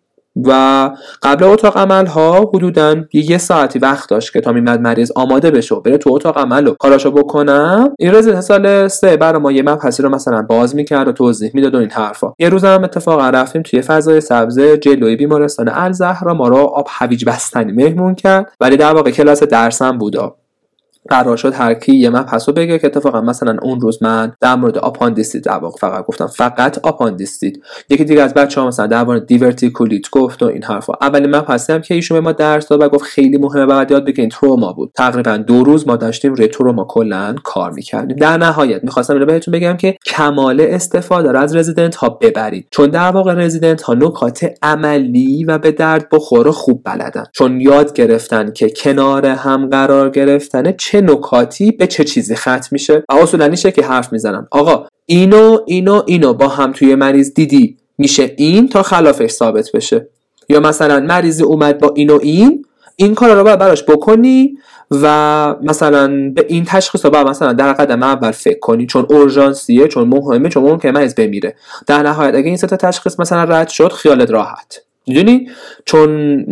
و 0.45 0.91
قبل 1.23 1.45
اتاق 1.45 1.79
عمل 1.79 2.07
ها 2.07 2.51
حدودا 2.55 2.97
یه 3.13 3.39
ساعتی 3.39 3.79
وقت 3.79 4.11
داشت 4.11 4.33
که 4.33 4.41
تا 4.41 4.53
میمد 4.53 4.81
مریض 4.81 5.13
آماده 5.17 5.51
بشه 5.51 5.75
و 5.75 5.81
بره 5.81 5.99
تو 5.99 6.13
اتاق 6.13 6.39
عمل 6.39 6.67
و 6.67 6.75
کاراشو 6.75 7.11
بکنن. 7.11 7.95
این 7.99 8.15
رزیدنت 8.15 8.41
سال 8.41 8.89
سه 8.89 9.17
برای 9.17 9.41
ما 9.43 9.53
یه 9.53 9.63
مبحثی 9.63 10.03
رو 10.03 10.09
مثلا 10.09 10.43
باز 10.43 10.77
می‌کرد 10.77 11.09
و 11.09 11.13
توضیح 11.13 11.51
می‌داد 11.55 11.75
و 11.75 11.79
این 11.79 11.91
حرفا. 11.91 12.33
یه 12.39 12.49
روز 12.49 12.65
هم 12.65 12.85
اتفاقا 12.85 13.31
رفتیم 13.31 13.63
توی 13.63 13.83
فضای 13.83 14.21
سبز 14.21 14.61
جلوی 14.61 15.17
بیمارستان 15.17 15.69
الزهرا 15.69 16.35
ما 16.35 16.49
رو 16.49 16.57
آب 16.57 16.87
هویج 16.91 17.25
بستنی 17.25 17.73
مهمون 17.73 18.15
کرد 18.15 18.53
ولی 18.61 18.77
در 18.77 18.95
واقع 18.95 19.11
کلاس 19.11 19.43
درسم 19.43 19.99
بودا. 19.99 20.37
قرار 21.09 21.37
شد 21.37 21.55
هر 21.55 21.75
کی 21.75 21.97
یه 21.97 22.11
مبحث 22.11 22.49
رو 22.49 22.55
بگه 22.55 22.79
که 22.79 22.87
اتفاقا 22.87 23.21
مثلا 23.21 23.57
اون 23.63 23.81
روز 23.81 24.03
من 24.03 24.33
در 24.41 24.55
مورد 24.55 24.79
آپاندیستیت 24.79 25.45
در 25.45 25.59
واقع 25.59 25.79
فقط 25.79 26.07
گفتم 26.07 26.27
فقط 26.27 26.79
آپاندیستیت 26.79 27.55
یکی 27.91 28.05
دیگه 28.05 28.23
از 28.23 28.35
بچه 28.35 28.61
ها 28.61 28.67
مثلا 28.67 28.87
در 28.87 29.05
مورد 29.05 29.27
دیورتیکولیت 29.27 30.11
گفت 30.11 30.43
و 30.43 30.47
این 30.47 30.63
حرفا. 30.63 30.93
اولین 31.01 31.37
مبحثی 31.37 31.73
هم 31.73 31.81
که 31.81 31.95
ایشون 31.95 32.17
به 32.17 32.21
ما 32.21 32.33
درس 32.33 32.69
داد 32.69 32.83
و 32.83 32.89
گفت 32.89 33.05
خیلی 33.05 33.39
مهمه 33.39 33.67
بعد 33.67 33.91
یاد 33.91 34.05
بگیرین 34.05 34.29
تروما 34.29 34.73
بود. 34.73 34.93
تقریبا 34.95 35.37
دو 35.37 35.65
روز 35.65 35.89
ما 35.89 35.97
داشتیم 35.97 36.35
روی 36.35 36.49
تروما 36.49 36.85
کلا 36.85 37.35
کار 37.45 37.71
می‌کردیم. 37.71 38.17
در 38.17 38.37
نهایت 38.37 38.85
می‌خواستم 38.85 39.15
اینو 39.15 39.27
بهتون 39.27 39.53
بگم 39.53 39.77
که 39.77 39.97
کمال 40.07 40.61
استفاده 40.61 41.33
رو 41.33 41.39
از 41.39 41.57
رزیدنت 41.57 41.95
ها 41.95 42.09
ببرید. 42.09 42.69
چون 42.71 42.91
در 42.91 43.11
واقع 43.11 43.35
رزیدنت 43.35 43.83
ها 43.83 43.95
نکات 43.95 44.47
عملی 44.63 45.45
و 45.45 45.59
به 45.59 45.71
درد 45.71 46.09
بخوره 46.13 46.51
خوب 46.51 46.83
بلدن. 46.85 47.25
چون 47.33 47.61
یاد 47.61 47.93
گرفتن 47.93 48.53
که 48.53 48.71
کنار 48.71 49.27
هم 49.27 49.71
قرار 49.71 50.11
گرفتن 50.11 50.73
چه 50.73 50.96
نکاتی 51.01 51.71
به 51.71 51.87
چه 51.87 52.05
چیزی 52.05 52.35
ختم 52.35 52.69
میشه. 52.73 53.05
و 53.09 53.15
اصولا 53.15 53.55
که 53.55 53.83
حرف 53.83 54.13
می‌زنن 54.13 54.47
آقا 54.51 54.87
اینو 55.07 55.59
اینو 55.67 56.03
اینو 56.07 56.35
با 56.35 56.49
هم 56.49 56.73
توی 56.73 56.95
مریض 56.95 57.35
دیدی؟ 57.35 57.77
میشه 57.99 58.35
این 58.37 58.69
تا 58.69 58.83
خلافش 58.83 59.31
ثابت 59.31 59.73
بشه. 59.75 60.09
یا 60.49 60.61
مثلا 60.61 61.01
مریضی 61.01 61.43
اومد 61.43 61.79
با 61.79 61.93
اینو 61.97 62.19
این 62.23 62.65
این 62.97 63.15
کار 63.15 63.35
رو 63.35 63.45
باید 63.45 63.59
براش 63.59 63.85
بکنی 63.85 64.59
و 64.91 65.57
مثلا 65.63 66.31
به 66.31 66.47
این 66.49 66.65
تشخیص 66.65 67.05
رو 67.05 67.11
باید 67.11 67.27
مثلا 67.27 67.53
در 67.53 67.73
قدم 67.73 68.03
اول 68.03 68.31
فکر 68.31 68.59
کنی. 68.59 68.87
چون 68.87 69.07
اورژانسیه 69.09 69.89
چون 69.89 70.09
مهمه 70.09 70.49
چون 70.49 70.63
ممکنه 70.63 70.93
مریض 70.93 71.15
بمیره. 71.15 71.57
در 71.87 72.03
نهایت 72.03 72.35
اگه 72.35 72.47
این 72.47 72.57
سه 72.57 72.67
تشخیص 72.67 73.21
مثلا 73.21 73.45
رد 73.45 73.69
شد 73.69 73.93
خیالت 73.93 74.31
راحت. 74.31 74.86
می‌دونی؟ 75.07 75.49
چون 75.85 76.45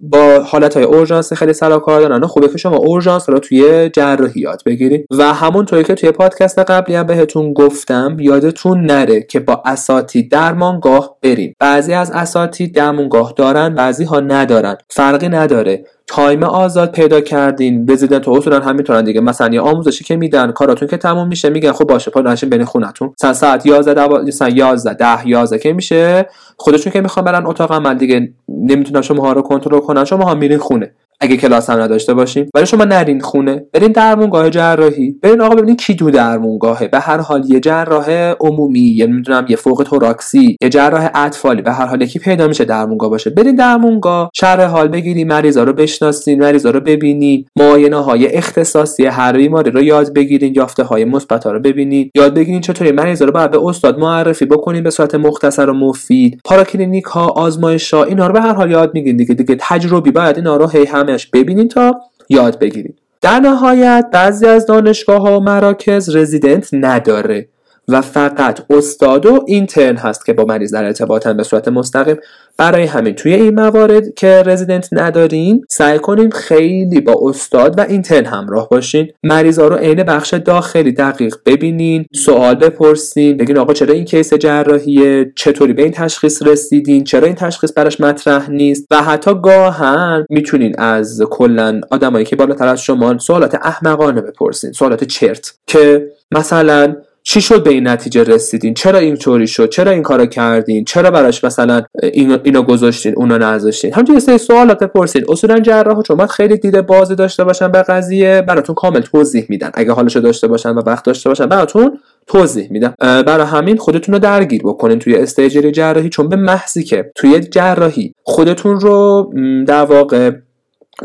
با 0.00 0.40
حالت 0.46 0.74
های 0.74 0.84
اورژانس 0.84 1.32
خیلی 1.32 1.52
سر 1.52 1.78
کار 1.78 2.00
دارن 2.00 2.26
خوبه 2.26 2.48
که 2.48 2.58
شما 2.58 2.76
اورژانس 2.76 3.28
رو 3.28 3.38
توی 3.38 3.90
جراحی 3.90 4.40
یاد 4.40 4.62
بگیرید 4.66 5.06
و 5.10 5.32
همونطوری 5.34 5.84
که 5.84 5.94
توی 5.94 6.10
پادکست 6.10 6.58
قبلی 6.58 6.94
هم 6.96 7.06
بهتون 7.06 7.52
گفتم 7.52 8.16
یادتون 8.20 8.80
نره 8.80 9.22
که 9.22 9.40
با 9.40 9.62
اساتید 9.64 10.30
درمانگاه 10.30 11.16
برین. 11.22 11.54
بعضی 11.58 11.92
از 11.92 12.10
اساتید 12.10 12.74
درمانگاه 12.74 13.34
دارن 13.36 13.74
بعضی 13.74 14.04
ها 14.04 14.20
ندارن. 14.20 14.76
فرقی 14.90 15.28
نداره. 15.28 15.84
تایم 16.06 16.42
آزاد 16.42 16.92
پیدا 16.92 17.20
کردین. 17.20 17.90
رزیدنت 17.90 18.28
اصولا 18.28 18.60
هم 18.60 18.76
می‌دونن 18.76 19.04
دیگه. 19.04 19.20
مثلا 19.20 19.54
یه 19.54 19.60
آموزشی 19.60 20.04
که 20.04 20.16
میدن 20.16 20.52
کاراتون 20.52 20.88
که 20.88 20.96
تموم 20.96 21.28
میشه 21.28 21.50
میگن 21.50 21.72
خب 21.72 21.84
باشه 21.84 22.10
پاشین 22.10 22.50
برین 22.50 22.64
خونتون. 22.64 23.14
ساعت 23.32 23.66
11 23.66 24.08
مثلا 24.08 24.48
11 24.48 24.94
10 24.94 25.28
11 25.28 25.58
که 25.58 25.72
میشه 25.72 26.28
خودشون 26.56 26.92
که 26.92 27.00
می‌خوان 27.00 27.24
برن 27.24 27.46
اتاق 27.46 27.72
عمل 27.72 27.94
دیگه 27.94 28.32
نمی‌تونن 28.48 29.02
شما 29.02 29.22
ها 29.22 29.32
رو 29.32 29.42
کنترل 29.42 29.80
کنن 29.80 30.04
شما 30.04 30.24
ها 30.24 30.34
میرین 30.34 30.58
خونه. 30.58 30.94
اگه 31.24 31.36
کلاس 31.36 31.70
هم 31.70 31.80
نداشته 31.80 32.14
باشیم. 32.14 32.48
ولی 32.54 32.66
شما 32.66 32.84
نرین 32.84 33.20
خونه. 33.20 33.64
برین 33.72 33.92
درمونگاه 33.92 34.50
جراحی. 34.50 35.16
برین 35.22 35.40
آقا 35.40 35.54
ببینین 35.54 35.76
کی 35.76 35.94
دو 35.94 36.10
درمونگاهه 36.10 36.88
به 36.88 37.00
هر 37.00 37.20
حال 37.20 37.50
یه 37.50 37.60
جراح 37.60 38.10
عمومی 38.40 38.80
یا 38.80 39.06
نمی‌دونم 39.06 39.46
یه 39.48 39.56
فوق 39.56 39.82
توراکسی 39.90 40.56
یه 40.62 40.68
جراح 40.68 41.10
اطفالی. 41.14 41.62
به 41.62 41.72
هر 41.72 41.86
حال 41.86 42.02
یکی 42.02 42.18
پیدا 42.18 42.48
میشه 42.48 42.64
درمونگاه 42.64 43.10
باشه. 43.10 43.30
برین 43.30 43.56
درمونگاه 43.56 44.30
شرح 44.34 44.64
حال 44.64 44.88
بگیری 44.88 45.24
مریضا 45.24 45.64
رو 45.64 45.72
بشناسین 45.72 46.42
مریضا 46.42 46.70
رو 46.70 46.80
ببینی 46.80 47.46
معاینه 47.56 47.96
های 47.96 48.36
اختصاصی 48.36 49.06
هر 49.06 49.32
بیماری 49.36 49.70
رو 49.70 49.82
یاد 49.82 50.14
بگیرین 50.14 50.54
یافته 50.54 50.82
های 50.82 51.04
مثبت 51.04 51.46
رو 51.46 51.60
ببینین. 51.60 52.10
یاد 52.14 52.34
بگیرین 52.34 52.60
چطوری 52.60 52.92
مریضا 52.92 53.24
رو 53.24 53.32
باید 53.32 53.50
به 53.50 53.66
استاد 53.66 53.98
معرفی 53.98 54.44
بکنین 54.44 54.82
به 54.82 54.90
صورت 54.90 55.14
مختصر 55.14 55.70
و 55.70 55.74
مفید. 55.74 56.40
پاراکلینیک 56.44 57.04
ها 57.04 57.26
آزمایش 57.26 57.94
ها 57.94 58.04
اینا 58.04 58.26
رو 58.26 58.32
به 58.32 58.40
هر 58.40 58.52
حال 58.54 58.70
یاد 58.70 58.94
می‌گیرین 58.94 59.16
دیگه. 59.16 59.34
دیگه 59.34 59.56
تجربی 59.60 60.10
باید 60.10 60.36
اینا 60.36 60.56
رو 60.56 60.68
هی 60.68 60.86
همش 61.14 61.26
ببینید 61.26 61.70
تا 61.70 62.00
یاد 62.28 62.58
بگیرید 62.58 62.98
در 63.20 63.40
نهایت 63.40 64.08
بعضی 64.12 64.46
از 64.46 64.66
دانشگاه 64.66 65.20
ها 65.22 65.40
و 65.40 65.42
مراکز 65.42 66.16
رزیدنت 66.16 66.68
نداره. 66.72 67.48
و 67.88 68.00
فقط 68.00 68.60
استاد 68.70 69.26
و 69.26 69.44
اینترن 69.46 69.96
هست 69.96 70.26
که 70.26 70.32
با 70.32 70.44
مریض 70.44 70.74
در 70.74 70.84
ارتباطن 70.84 71.36
به 71.36 71.42
صورت 71.42 71.68
مستقیم 71.68 72.16
برای 72.56 72.84
همین 72.84 73.14
توی 73.14 73.34
این 73.34 73.54
موارد 73.54 74.14
که 74.14 74.42
رزیدنت 74.46 74.88
ندارین 74.92 75.64
سعی 75.68 75.98
کنین 75.98 76.30
خیلی 76.30 77.00
با 77.00 77.20
استاد 77.22 77.78
و 77.78 77.80
اینترن 77.80 78.24
همراه 78.24 78.68
باشین. 78.68 79.08
مریضا 79.22 79.68
رو 79.68 79.76
عین 79.76 80.02
بخش 80.02 80.34
داخلی 80.34 80.92
دقیق 80.92 81.36
ببینین 81.46 82.06
سوال 82.14 82.54
بپرسین 82.54 83.36
بگین 83.36 83.58
آقا 83.58 83.72
چرا 83.72 83.94
این 83.94 84.04
کیس 84.04 84.34
جراحیه؟ 84.34 85.32
چطوری 85.36 85.72
به 85.72 85.82
این 85.82 85.92
تشخیص 85.92 86.42
رسیدین؟ 86.42 87.04
چرا 87.04 87.26
این 87.26 87.36
تشخیص 87.36 87.72
براش 87.76 88.00
مطرح 88.00 88.50
نیست؟ 88.50 88.86
و 88.90 89.02
حتی 89.02 89.34
گاهن 89.42 90.26
می‌تونین 90.30 90.74
از 90.78 91.22
کلا 91.30 91.80
آدمایی 91.90 92.24
که 92.24 92.36
بالاتر 92.36 92.66
از 92.66 92.80
شما 92.80 93.18
سوالات 93.18 93.54
احمقانه 93.62 94.20
بپرسین 94.20 94.72
سوالات 94.72 95.04
چرت 95.04 95.54
که 95.66 96.06
مثلا 96.30 96.96
چی 97.26 97.40
شد 97.40 97.62
به 97.62 97.70
این 97.70 97.88
نتیجه 97.88 98.24
رسیدین؟ 98.24 98.74
چرا 98.74 98.98
اینطوری 98.98 99.46
شد؟ 99.46 99.68
چرا 99.68 99.90
این 99.90 100.02
کارو 100.02 100.26
کردین؟ 100.26 100.84
چرا 100.84 101.10
براش 101.10 101.44
مثلا 101.44 101.82
اینو, 102.02 102.38
اینو 102.44 102.62
گذاشتین 102.62 103.14
اونو 103.16 103.38
نذاشتین؟ 103.38 103.94
همینجوری 103.94 104.20
سری 104.20 104.38
سوالات 104.38 104.78
بپرسین. 104.78 105.24
اصولا 105.28 105.60
جراح 105.60 106.02
چون 106.02 106.26
خیلی 106.26 106.56
دیده 106.56 106.82
بازی 106.82 107.14
داشته 107.14 107.44
باشن 107.44 107.68
به 107.68 107.82
قضیه 107.82 108.42
براتون 108.42 108.74
کامل 108.74 109.00
توضیح 109.00 109.46
میدن 109.48 109.70
اگه 109.74 109.92
حالشو 109.92 110.20
داشته 110.20 110.48
باشن 110.48 110.70
و 110.70 110.82
وقت 110.86 111.04
داشته 111.04 111.30
باشن 111.30 111.46
براتون 111.46 111.98
توضیح 112.26 112.68
میدن 112.70 112.94
برای 112.98 113.46
همین 113.46 113.76
خودتون 113.76 114.12
رو 114.12 114.18
درگیر 114.18 114.62
بکنین 114.64 114.98
توی 114.98 115.16
استیجری 115.16 115.72
جراحی 115.72 116.08
چون 116.08 116.28
به 116.28 116.36
محضی 116.36 116.82
که 116.82 117.10
توی 117.14 117.40
جراحی 117.40 118.14
خودتون 118.22 118.80
رو 118.80 119.32
در 119.66 119.84
واقع 119.84 120.30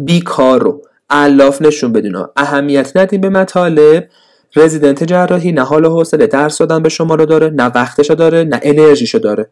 بیکار 0.02 0.62
رو 0.62 0.82
علاف 1.10 1.62
نشون 1.62 1.94
بدین 1.94 2.16
اهمیت 2.38 2.98
ندین 2.98 3.22
به 3.22 3.30
مطالب. 3.30 4.08
رزیدنت 4.56 5.04
جراحی 5.04 5.52
نه 5.52 5.64
حال 5.64 5.86
حوصله 5.86 6.28
درس 6.28 6.58
دادن 6.58 6.84
به 6.84 6.90
شما 6.90 7.16
رو 7.16 7.26
داره 7.26 7.50
نه 7.50 7.66
وقتشو 7.76 8.14
داره 8.14 8.44
نه 8.44 8.60
انرژیشو 8.64 9.18
داره. 9.18 9.48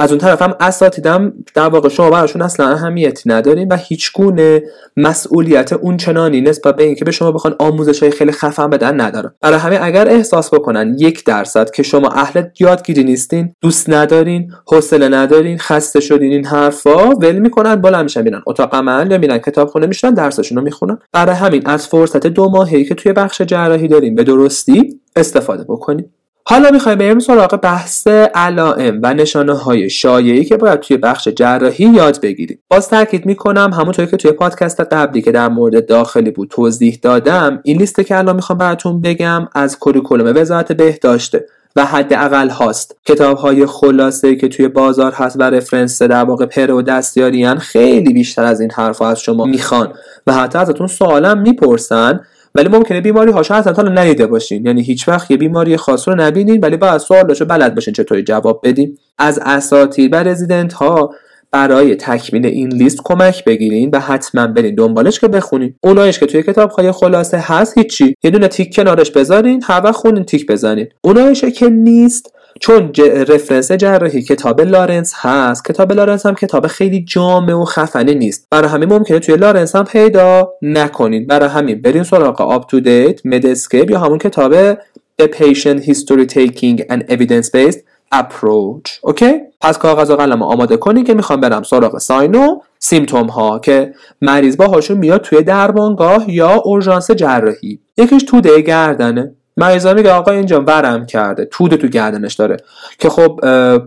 از 0.00 0.10
اون 0.10 0.18
طرف 0.18 0.42
هم 0.42 0.54
اساتیدم 0.60 1.32
در 1.54 1.68
واقع 1.68 1.88
شما 1.88 2.10
براشون 2.10 2.42
اصلا 2.42 2.68
اهمیتی 2.68 3.30
ندارین 3.30 3.68
و 3.68 3.76
هیچ 3.76 4.12
گونه 4.12 4.62
مسئولیت 4.96 5.72
اون 5.72 5.96
چنانی 5.96 6.40
نسبت 6.40 6.76
به 6.76 6.84
اینکه 6.84 7.04
به 7.04 7.10
شما 7.10 7.32
بخوان 7.32 7.56
آموزش 7.58 8.02
های 8.02 8.12
خیلی 8.12 8.32
خفن 8.32 8.70
بدن 8.70 9.00
نداره 9.00 9.34
برای 9.40 9.58
همه 9.58 9.78
اگر 9.82 10.08
احساس 10.08 10.54
بکنن 10.54 10.96
یک 10.98 11.24
درصد 11.24 11.70
که 11.70 11.82
شما 11.82 12.08
اهل 12.08 12.42
یادگیری 12.60 13.04
نیستین 13.04 13.54
دوست 13.60 13.90
ندارین 13.90 14.52
حوصله 14.66 15.08
ندارین 15.08 15.58
خسته 15.58 16.00
شدین 16.00 16.32
این 16.32 16.46
حرفا 16.46 17.10
ول 17.10 17.38
می‌کنن 17.38 17.76
بالا 17.76 18.02
میشن 18.02 18.22
میرن 18.22 18.42
اتاق 18.46 18.74
عمل 18.74 19.10
یا 19.10 19.18
میرن 19.18 19.38
کتابخونه 19.38 19.86
میشن 19.86 20.14
درسشون 20.14 20.58
رو 20.58 20.64
می‌خونن. 20.64 20.98
برای 21.12 21.34
همین 21.34 21.62
از 21.66 21.86
فرصت 21.86 22.26
دو 22.26 22.48
ماهی 22.48 22.84
که 22.84 22.94
توی 22.94 23.12
بخش 23.12 23.42
جراحی 23.42 23.88
داریم 23.88 24.14
به 24.14 24.24
درستی 24.24 25.00
استفاده 25.16 25.64
بکنیم. 25.64 26.12
حالا 26.50 26.70
می‌خوایم 26.70 26.98
بریم 26.98 27.18
سراغ 27.18 27.60
بحث 27.60 28.06
علائم 28.34 29.00
و 29.02 29.14
نشانه 29.14 29.52
های 29.52 29.90
شایعی 29.90 30.44
که 30.44 30.56
باید 30.56 30.80
توی 30.80 30.96
بخش 30.96 31.28
جراحی 31.28 31.84
یاد 31.84 32.20
بگیریم. 32.20 32.58
باز 32.68 32.88
تاکید 32.88 33.26
می‌کنم 33.26 33.70
همونطوری 33.72 34.08
که 34.08 34.16
توی 34.16 34.32
پادکست 34.32 34.80
قبلی 34.80 35.22
که 35.22 35.32
در 35.32 35.48
مورد 35.48 35.86
داخلی 35.86 36.30
بود 36.30 36.48
توضیح 36.48 36.98
دادم 37.02 37.60
این 37.64 37.78
لیست 37.78 38.00
که 38.00 38.18
الان 38.18 38.36
می‌خوام 38.36 38.58
براتون 38.58 39.00
بگم 39.00 39.48
از 39.54 39.78
کوریکولوم 39.78 40.32
وزارت 40.36 40.72
بهداشته 40.72 41.46
و 41.76 41.84
حداقل 41.84 42.48
هاست. 42.48 42.96
کتاب 43.04 43.38
های 43.38 43.66
خلاصه 43.66 44.36
که 44.36 44.48
توی 44.48 44.68
بازار 44.68 45.12
هست 45.12 45.36
و 45.40 45.42
رفرنس 45.42 46.02
در 46.02 46.24
واقع 46.24 46.46
پر 46.46 46.70
و 46.70 46.82
دستیاریان 46.82 47.58
خیلی 47.58 48.12
بیشتر 48.12 48.44
از 48.44 48.60
این 48.60 48.70
حرف 48.70 49.02
از 49.02 49.20
شما 49.20 49.44
می‌خوان. 49.44 49.92
و 50.26 50.32
حتی 50.32 50.58
ازتون 50.58 50.86
سوالم 50.86 51.38
می‌پرسن 51.38 52.20
ولی 52.54 52.68
ممکنه 52.68 53.00
بیماری 53.00 53.32
هاشو 53.32 53.54
اصلا 53.54 53.72
تا 53.72 53.82
ندیده 53.82 54.26
باشین. 54.26 54.66
یعنی 54.66 54.82
هیچ 54.82 55.08
وقت 55.08 55.30
یه 55.30 55.36
بیماری 55.36 55.76
خاص 55.76 56.08
رو 56.08 56.14
نبینین 56.14 56.60
ولی 56.60 56.76
با 56.76 56.98
سوالاشو 56.98 57.44
بلد 57.44 57.74
باشین 57.74 57.94
چطوری 57.94 58.22
جواب 58.22 58.60
بدین. 58.64 58.98
از 59.18 59.40
اساتید 59.42 60.12
و 60.12 60.16
رزیدنت 60.16 60.72
ها 60.72 61.14
برای 61.50 61.94
تکمیل 61.94 62.46
این 62.46 62.68
لیست 62.68 62.98
کمک 63.04 63.44
بگیرین 63.44 63.90
و 63.92 64.00
حتما 64.00 64.46
برین 64.46 64.74
دنبالش 64.74 65.20
که 65.20 65.28
بخونین. 65.28 65.74
اونایش 65.80 66.18
که 66.18 66.26
توی 66.26 66.42
کتاب 66.42 66.70
های 66.70 66.92
خلاصه 66.92 67.38
هست 67.38 67.78
هیچی. 67.78 68.14
یه 68.22 68.30
دونه 68.30 68.48
تیک 68.48 68.74
کنارش 68.74 69.10
بذارین 69.10 69.62
هر 69.64 69.80
وقت 69.84 69.94
خوندین 69.94 70.24
تیک 70.24 70.46
بزنین. 70.46 70.86
اونایش 71.00 71.44
که 71.44 71.68
نیست 71.68 72.37
چون 72.60 72.92
reference 73.28 73.72
جراحی 73.72 74.22
کتاب 74.22 74.60
Lawrence 74.60 75.14
هست. 75.16 75.64
کتاب 75.64 75.92
Lawrence 75.92 76.26
هم 76.26 76.34
کتاب 76.34 76.66
خیلی 76.66 77.04
جامع 77.04 77.54
و 77.54 77.64
خفنی 77.64 78.14
نیست. 78.14 78.46
برای 78.50 78.68
همین 78.68 78.88
ممکنه 78.88 79.18
توی 79.18 79.36
Lawrence 79.36 79.76
هم 79.76 79.84
پیدا 79.84 80.52
نکنین. 80.62 81.26
برای 81.26 81.48
همین 81.48 81.82
برین 81.82 82.02
سراغ 82.02 82.40
UpToDate 82.40 83.26
Medscape 83.26 83.90
یا 83.90 83.98
همون 83.98 84.18
کتاب 84.18 84.74
A 85.22 85.26
Patient 85.26 85.80
History 85.90 86.26
Taking 86.26 86.78
and 86.92 87.02
Evidence 87.14 87.48
Based 87.50 87.78
Approach. 88.14 88.98
اوکی 89.02 89.32
پس 89.60 89.78
کاغذ 89.78 90.10
و 90.10 90.16
قلم 90.16 90.42
آماده 90.42 90.76
کنی 90.76 91.02
که 91.02 91.14
می‌خوام 91.14 91.40
برم 91.40 91.62
سراغ 91.62 91.98
ساین 91.98 92.34
و 92.34 92.60
سیمتوم 92.78 93.26
ها 93.26 93.58
که 93.58 93.94
مریض 94.22 94.56
باهاشون 94.56 94.98
میاد 94.98 95.20
توی 95.20 95.42
درمانگاه 95.42 96.30
یا 96.30 96.54
اورژانس 96.54 97.10
جراحی. 97.10 97.80
یکیش 97.96 98.22
توده 98.22 98.60
گردنه. 98.60 99.34
مریضا 99.58 99.94
میگه 99.94 100.10
آقا 100.10 100.32
اینجا 100.32 100.60
ورم 100.60 101.06
کرده 101.06 101.44
تود 101.44 101.74
تو 101.74 101.86
گردنش 101.86 102.34
داره. 102.34 102.56
که 102.98 103.08
خب 103.08 103.38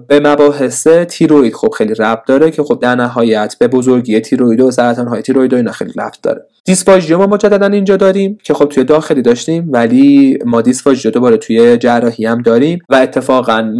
به 0.07 0.19
مباحث 0.23 0.87
تیروید 0.87 1.53
خب 1.53 1.69
خیلی 1.77 1.93
ربط 1.93 2.25
داره 2.27 2.51
که 2.51 2.63
خب 2.63 2.79
در 2.81 2.95
نهایت 2.95 3.55
به 3.59 3.67
بزرگی 3.67 4.19
تیروید 4.19 4.61
و 4.61 4.71
سرطان 4.71 5.07
های 5.07 5.21
تیروید 5.21 5.53
و 5.53 5.55
اینا 5.55 5.71
خیلی 5.71 5.93
ربط 5.97 6.21
داره. 6.23 6.45
دیسفاژیو 6.65 7.17
ما 7.17 7.27
مجددا 7.27 7.65
اینجا 7.65 7.97
داریم 7.97 8.37
که 8.43 8.53
خب 8.53 8.65
توی 8.65 8.83
داخلی 8.83 9.21
داشتیم 9.21 9.67
ولی 9.71 10.37
ما 10.45 10.61
دیسفاژیو 10.61 11.11
دوباره 11.11 11.37
توی 11.37 11.77
جراحی 11.77 12.25
هم 12.25 12.41
داریم 12.41 12.79
و 12.89 12.95
اتفاقا 12.95 13.73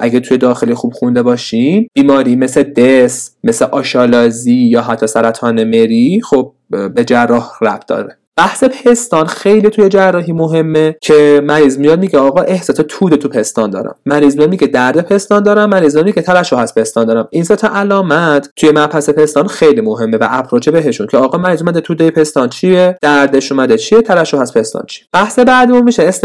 اگه 0.00 0.20
توی 0.20 0.38
داخلی 0.38 0.74
خوب 0.74 0.92
خونده 0.92 1.22
باشیم 1.22 1.88
بیماری 1.94 2.36
مثل 2.36 2.62
دس 2.62 3.36
مثل 3.44 3.64
آشالازی 3.64 4.54
یا 4.54 4.82
حتی 4.82 5.06
سرطان 5.06 5.64
مری 5.64 6.20
خب 6.24 6.52
به 6.70 7.04
جراح 7.04 7.50
ربط 7.60 7.86
داره. 7.86 8.16
بحث 8.38 8.64
پستان 8.64 9.26
خیلی 9.26 9.70
توی 9.70 9.88
جراحی 9.88 10.32
مهمه 10.32 10.96
که 11.00 11.40
مریض 11.44 11.78
میاد 11.78 11.98
میگه 11.98 12.18
آقا 12.18 12.40
احساس 12.40 12.76
تود 12.88 13.14
تو 13.14 13.28
پستان 13.28 13.70
دارم. 13.70 13.94
مریض 14.06 14.36
میاد 14.36 14.50
میگه 14.50 14.66
درد 14.66 15.00
پستان 15.00 15.42
دارم 15.42 15.70
مریض 15.70 15.94
میاد 15.94 16.06
میگه 16.06 16.22
ترشح 16.22 16.56
از 16.56 16.74
پستان 16.74 17.06
دارم. 17.06 17.28
این 17.30 17.44
سه 17.44 17.56
تا 17.56 17.68
علامت 17.68 18.50
توی 18.56 18.70
مبحث 18.70 19.10
پستان 19.10 19.46
خیلی 19.46 19.80
مهمه 19.80 20.16
و 20.16 20.28
اپروچ 20.30 20.68
بهشون 20.68 21.06
که 21.06 21.16
آقا 21.16 21.38
مریض 21.38 21.62
اومده 21.62 21.80
توده 21.80 22.10
پستان 22.10 22.48
چیه؟ 22.48 22.98
دردش 23.02 23.52
اومده 23.52 23.78
چیه؟ 23.78 24.02
ترشح 24.02 24.38
از 24.38 24.54
پستان 24.54 24.84
چیه؟ 24.86 25.06
بحث 25.12 25.38
بعدمون 25.38 25.82
میشه 25.82 26.02
است... 26.02 26.24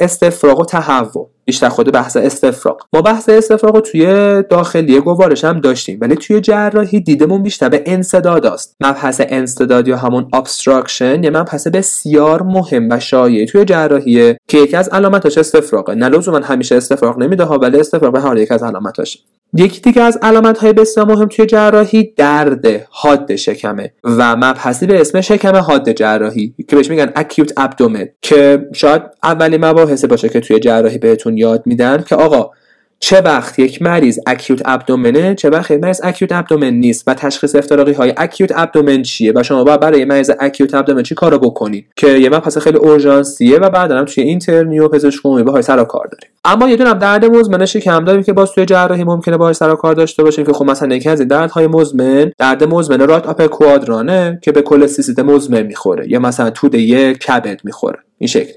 استفراغ 0.00 0.60
و 0.60 0.64
تهوع. 0.64 1.30
بیشتر 1.44 1.68
خود 1.68 1.92
بحث 1.92 2.16
استفراغ. 2.16 2.76
ما 2.92 3.02
بحث 3.02 3.28
استفراغ 3.28 3.74
رو 3.74 3.80
توی 3.80 4.04
داخلی 4.50 5.00
گوارش 5.00 5.44
هم 5.44 5.60
داشتیم 5.60 5.98
ولی 6.00 6.16
توی 6.16 6.40
جراحی 6.40 7.00
دیدمون 7.00 7.42
بیشتر 7.42 7.68
به 7.68 7.82
انسداد 7.86 8.46
است. 8.46 8.76
مبحث 8.80 9.20
انسداد 9.28 9.88
یا 9.88 9.96
همون 9.96 10.28
obstruction 10.32 11.24
یه 11.24 11.30
مبحث 11.30 11.66
بسیار 11.66 12.42
مهم 12.42 12.88
و 12.90 13.00
شایع 13.00 13.46
توی 13.46 13.64
جراحیه 13.64 14.38
که 14.48 14.58
یکی 14.58 14.76
از 14.76 14.88
علامتاش 14.88 15.38
استفراغه. 15.38 15.94
نه 15.94 16.08
لزوما 16.08 16.38
همیشه 16.38 16.76
استفراغ 16.76 17.18
نمیده 17.18 17.44
ها 17.44 17.58
ولی 17.58 17.80
استفراغ 17.80 18.12
به 18.12 18.20
هر 18.20 18.36
یکی 18.36 18.54
از 18.54 18.62
علامتاشه 18.62 19.18
یکی 19.56 19.80
دیگه 19.80 20.02
از 20.02 20.18
علامت 20.22 20.58
های 20.58 20.72
بسیار 20.72 21.06
مهم 21.06 21.28
توی 21.28 21.46
جراحی 21.46 22.12
درد 22.16 22.86
حاد 22.90 23.36
شکمه 23.36 23.92
و 24.04 24.36
مبحثی 24.36 24.86
به 24.86 25.00
اسم 25.00 25.20
شکم 25.20 25.56
حاد 25.56 25.92
جراحی 25.92 26.54
که 26.68 26.76
بهش 26.76 26.90
میگن 26.90 27.12
acute 27.16 27.52
abdomen 27.56 28.08
که 28.22 28.68
شاید 28.72 29.02
اولین 29.22 29.64
مباحث 29.64 30.04
باشه 30.04 30.28
که 30.28 30.40
توی 30.40 30.60
جراحی 30.60 30.98
بهتون 30.98 31.36
یاد 31.36 31.62
میدن 31.66 32.04
که 32.08 32.16
آقا 32.16 32.50
چه 32.98 33.20
وقت 33.20 33.58
یک 33.58 33.82
مریض 33.82 34.18
اکیوت 34.26 34.62
ابدومنه 34.64 35.34
چه 35.34 35.50
وقت 35.50 35.70
یک 35.70 35.80
مریض 35.80 36.00
اکیوت 36.04 36.32
ابدومن 36.32 36.70
نیست 36.70 37.04
و 37.06 37.14
تشخیص 37.14 37.54
افتراقی 37.54 37.92
های 37.92 38.14
اکیوت 38.16 38.52
ابدومن 38.56 39.02
چیه؟ 39.02 39.32
و 39.36 39.42
شما 39.42 39.64
باید 39.64 39.80
برای 39.80 40.04
مریض 40.04 40.30
اکیوت 40.40 40.74
ابدومن 40.74 41.02
چی 41.02 41.14
کارو 41.14 41.38
بکنید 41.38 41.86
که 41.96 42.08
یه 42.08 42.28
مبحث 42.30 42.58
خیلی 42.58 42.78
اورژانسیه 42.78 43.58
و 43.58 43.70
بعدا 43.70 43.98
هم 43.98 44.04
توی 44.04 44.24
اینترنی 44.24 44.78
و 44.78 44.88
پزشک 44.88 45.20
عمومی 45.24 45.42
باهاش 45.42 45.64
سر 45.64 45.84
کار 45.84 46.08
داریم. 46.12 46.30
اما 46.44 46.68
یه 46.68 46.76
دونم 46.76 46.98
درد 46.98 47.24
مزمن 47.24 47.66
شکم 47.66 48.04
داریم 48.04 48.22
که 48.22 48.32
باز 48.32 48.52
توی 48.52 48.64
جراحی 48.64 49.04
ممکنه 49.04 49.36
باهاش 49.36 49.56
سر 49.56 49.74
کار 49.74 49.94
داشته 49.94 50.22
باشیم 50.22 50.46
که 50.46 50.52
خب 50.52 50.64
مثلا 50.64 50.94
یکی 50.94 51.08
از 51.08 51.20
این 51.20 51.28
دردهای 51.28 51.66
مزمن 51.66 52.32
درد 52.38 52.64
مزمن 52.64 53.00
رات 53.00 53.26
آپر 53.26 53.46
کوادرانه 53.46 54.38
که 54.42 54.52
به 54.52 54.62
کل 54.62 54.86
سیستم 54.86 55.22
مزمن 55.22 55.62
می‌خوره 55.62 56.10
یا 56.10 56.20
مثلا 56.20 56.50
توده 56.50 57.14
کبد 57.14 57.60
می‌خوره. 57.64 57.98
این 58.18 58.28
شکل. 58.28 58.52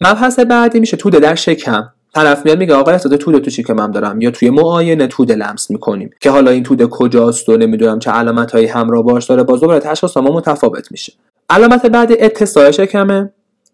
مبحث 0.00 0.38
بعدی 0.38 0.80
میشه 0.80 0.96
توده 0.96 1.20
در 1.20 1.34
شکم. 1.34 1.92
طرف 2.14 2.44
میاد 2.44 2.58
میگه 2.58 2.74
آقا 2.74 2.90
احساس 2.90 3.12
توده 3.12 3.40
تو 3.40 3.50
شکمم 3.50 3.90
دارم؟ 3.90 4.20
یا 4.20 4.30
توی 4.30 4.50
معاینه 4.50 5.06
توده 5.06 5.34
لمس 5.34 5.70
می‌کنیم. 5.70 6.10
که 6.20 6.30
حالا 6.30 6.50
این 6.50 6.62
توده 6.62 6.86
کجاست 6.86 7.48
و 7.48 7.56
نمی‌دونم 7.56 7.98
چه 7.98 8.10
علامت 8.10 8.52
هایی 8.52 8.66
همراه 8.66 9.02
باهاش 9.02 9.26
داره. 9.26 9.42
باز 9.42 9.60
دوباره 9.60 9.80
تشخیص 9.80 10.16
ما 10.16 10.30
متفاوت 10.34 10.90
میشه. 10.90 11.12
علامت 11.50 11.86
بعد 11.86 12.12
اتساع 12.20 12.70
شکمه. 12.70 13.32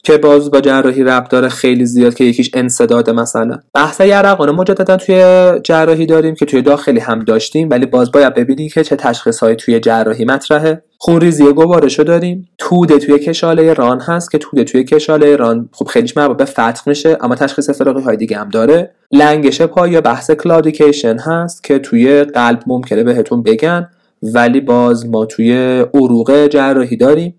که 0.09 0.19
باز 0.19 0.51
با 0.51 0.61
جراحی 0.61 1.05
ربط 1.05 1.31
داره 1.31 1.49
خیلی 1.49 1.87
زیاد 1.87 2.15
که 2.15 2.25
یکیش 2.25 2.51
انسداد 2.55 3.11
مثلا. 3.11 3.59
بحث 3.75 4.01
یرقانه 4.01 4.53
مجددا 4.53 4.97
توی 4.97 5.25
جراحی 5.63 6.07
داریم 6.07 6.35
که 6.35 6.47
توی 6.47 6.63
داخلی 6.63 7.01
هم 7.01 7.25
داشتیم 7.25 7.71
ولی 7.71 7.87
باز 7.87 8.13
باید 8.13 8.35
ببینیم 8.35 8.69
که 8.69 8.85
چه 8.85 8.97
تشخیص 8.97 9.39
های 9.39 9.57
توی 9.57 9.81
جراحی 9.81 10.25
مطرحه. 10.25 10.83
خونریزی 10.99 11.45
گوارشو 11.53 12.03
داریم. 12.03 12.49
توده 12.59 12.99
توی 12.99 13.19
کشاله 13.19 13.73
ران 13.73 14.01
هست 14.01 14.31
که 14.31 14.39
توده 14.39 14.65
توی 14.65 14.85
کشاله 14.85 15.37
ران 15.37 15.69
خب 15.73 15.87
خیلیش 15.87 16.17
مربوط 16.17 16.37
به 16.37 16.45
فتق 16.45 16.81
میشه 16.87 17.19
اما 17.21 17.35
تشخیص 17.35 17.71
افتراقی 17.71 18.03
های 18.03 18.17
دیگه 18.17 18.37
هم 18.37 18.49
داره. 18.49 18.91
لنگش 19.13 19.63
پا 19.63 19.89
یا 19.89 20.01
بحث 20.01 20.31
claudication 20.31 21.19
هست 21.19 21.65
که 21.65 21.79
توی 21.79 22.25
قلب 22.25 22.63
ممکنه 22.67 23.05
بهتون 23.05 23.43
بگن 23.43 23.89
ولی 24.23 24.61
باز 24.61 25.07
ما 25.07 25.27
توی 25.27 25.81
عروق 25.95 26.47
جراحی 26.47 26.97
داریم. 26.97 27.35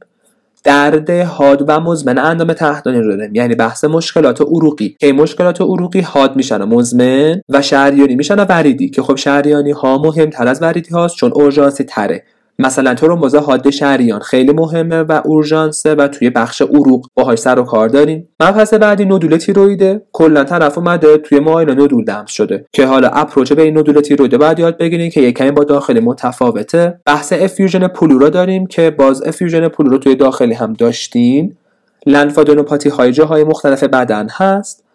درد 0.63 1.09
حاد 1.09 1.65
و 1.67 1.79
مزمن 1.79 2.17
اندام 2.17 2.53
تحتانی 2.53 2.99
رو 2.99 3.17
داریم. 3.17 3.35
یعنی 3.35 3.55
بحث 3.55 3.83
مشکلات 3.83 4.41
عروقی. 4.41 4.95
که 4.99 5.13
مشکلات 5.13 5.61
عروقی 5.61 6.01
حاد 6.01 6.35
میشن 6.35 6.61
و 6.61 6.65
مزمن 6.65 7.41
و 7.49 7.61
شریانی 7.61 8.15
میشن 8.15 8.35
و 8.39 8.45
وریدی. 8.45 8.89
که 8.89 9.01
خب 9.01 9.15
شریانی 9.15 9.71
ها 9.71 9.97
مهمتر 9.97 10.47
از 10.47 10.61
وریدی 10.61 10.89
هاست 10.89 11.15
چون 11.15 11.31
اورژانسی 11.35 11.83
تره. 11.83 12.23
مثلا 12.59 12.93
ترومبوز 12.93 13.35
حاد 13.35 13.69
شریان 13.69 14.19
خیلی 14.19 14.53
مهمه 14.53 14.99
و 15.01 15.21
اورژانسه 15.25 15.95
و 15.95 16.07
توی 16.07 16.29
بخش 16.29 16.61
عروق 16.61 17.07
باهاش 17.15 17.39
سر 17.39 17.59
و 17.59 17.63
کار 17.63 17.89
داریم. 17.89 18.27
مبحث 18.39 18.73
بعدی 18.73 19.05
نودول 19.05 19.37
تیرویده. 19.37 20.01
کلا 20.13 20.43
طرف 20.43 20.77
اومده 20.77 21.17
توی 21.17 21.39
معاینه 21.39 21.73
نودول 21.73 22.05
لمس 22.05 22.31
شده. 22.31 22.65
که 22.73 22.85
حالا 22.85 23.07
approach 23.07 23.53
به 23.53 23.61
این 23.61 23.73
نودول 23.73 24.01
تیرویده 24.01 24.37
باید 24.37 24.59
یاد 24.59 24.77
بگیرین 24.77 25.09
که 25.09 25.21
یکمی 25.21 25.51
با 25.51 25.63
داخلی 25.63 25.99
متفاوته. 25.99 26.99
بحث 27.05 27.33
افیوژن 27.33 27.87
پلورا 27.87 28.29
داریم 28.29 28.67
که 28.67 28.89
باز 28.89 29.23
افیوژن 29.23 29.67
پلورا 29.67 29.97
توی 29.97 30.15
داخلی 30.15 30.53
هم 30.53 30.73
داشتیم 30.73 31.57
لنفادونوپاتی 32.05 32.89
های 32.89 33.11
جاهای 33.11 33.43
مختلف 33.43 33.83
بدن 33.83 34.27
هست. 34.31 34.88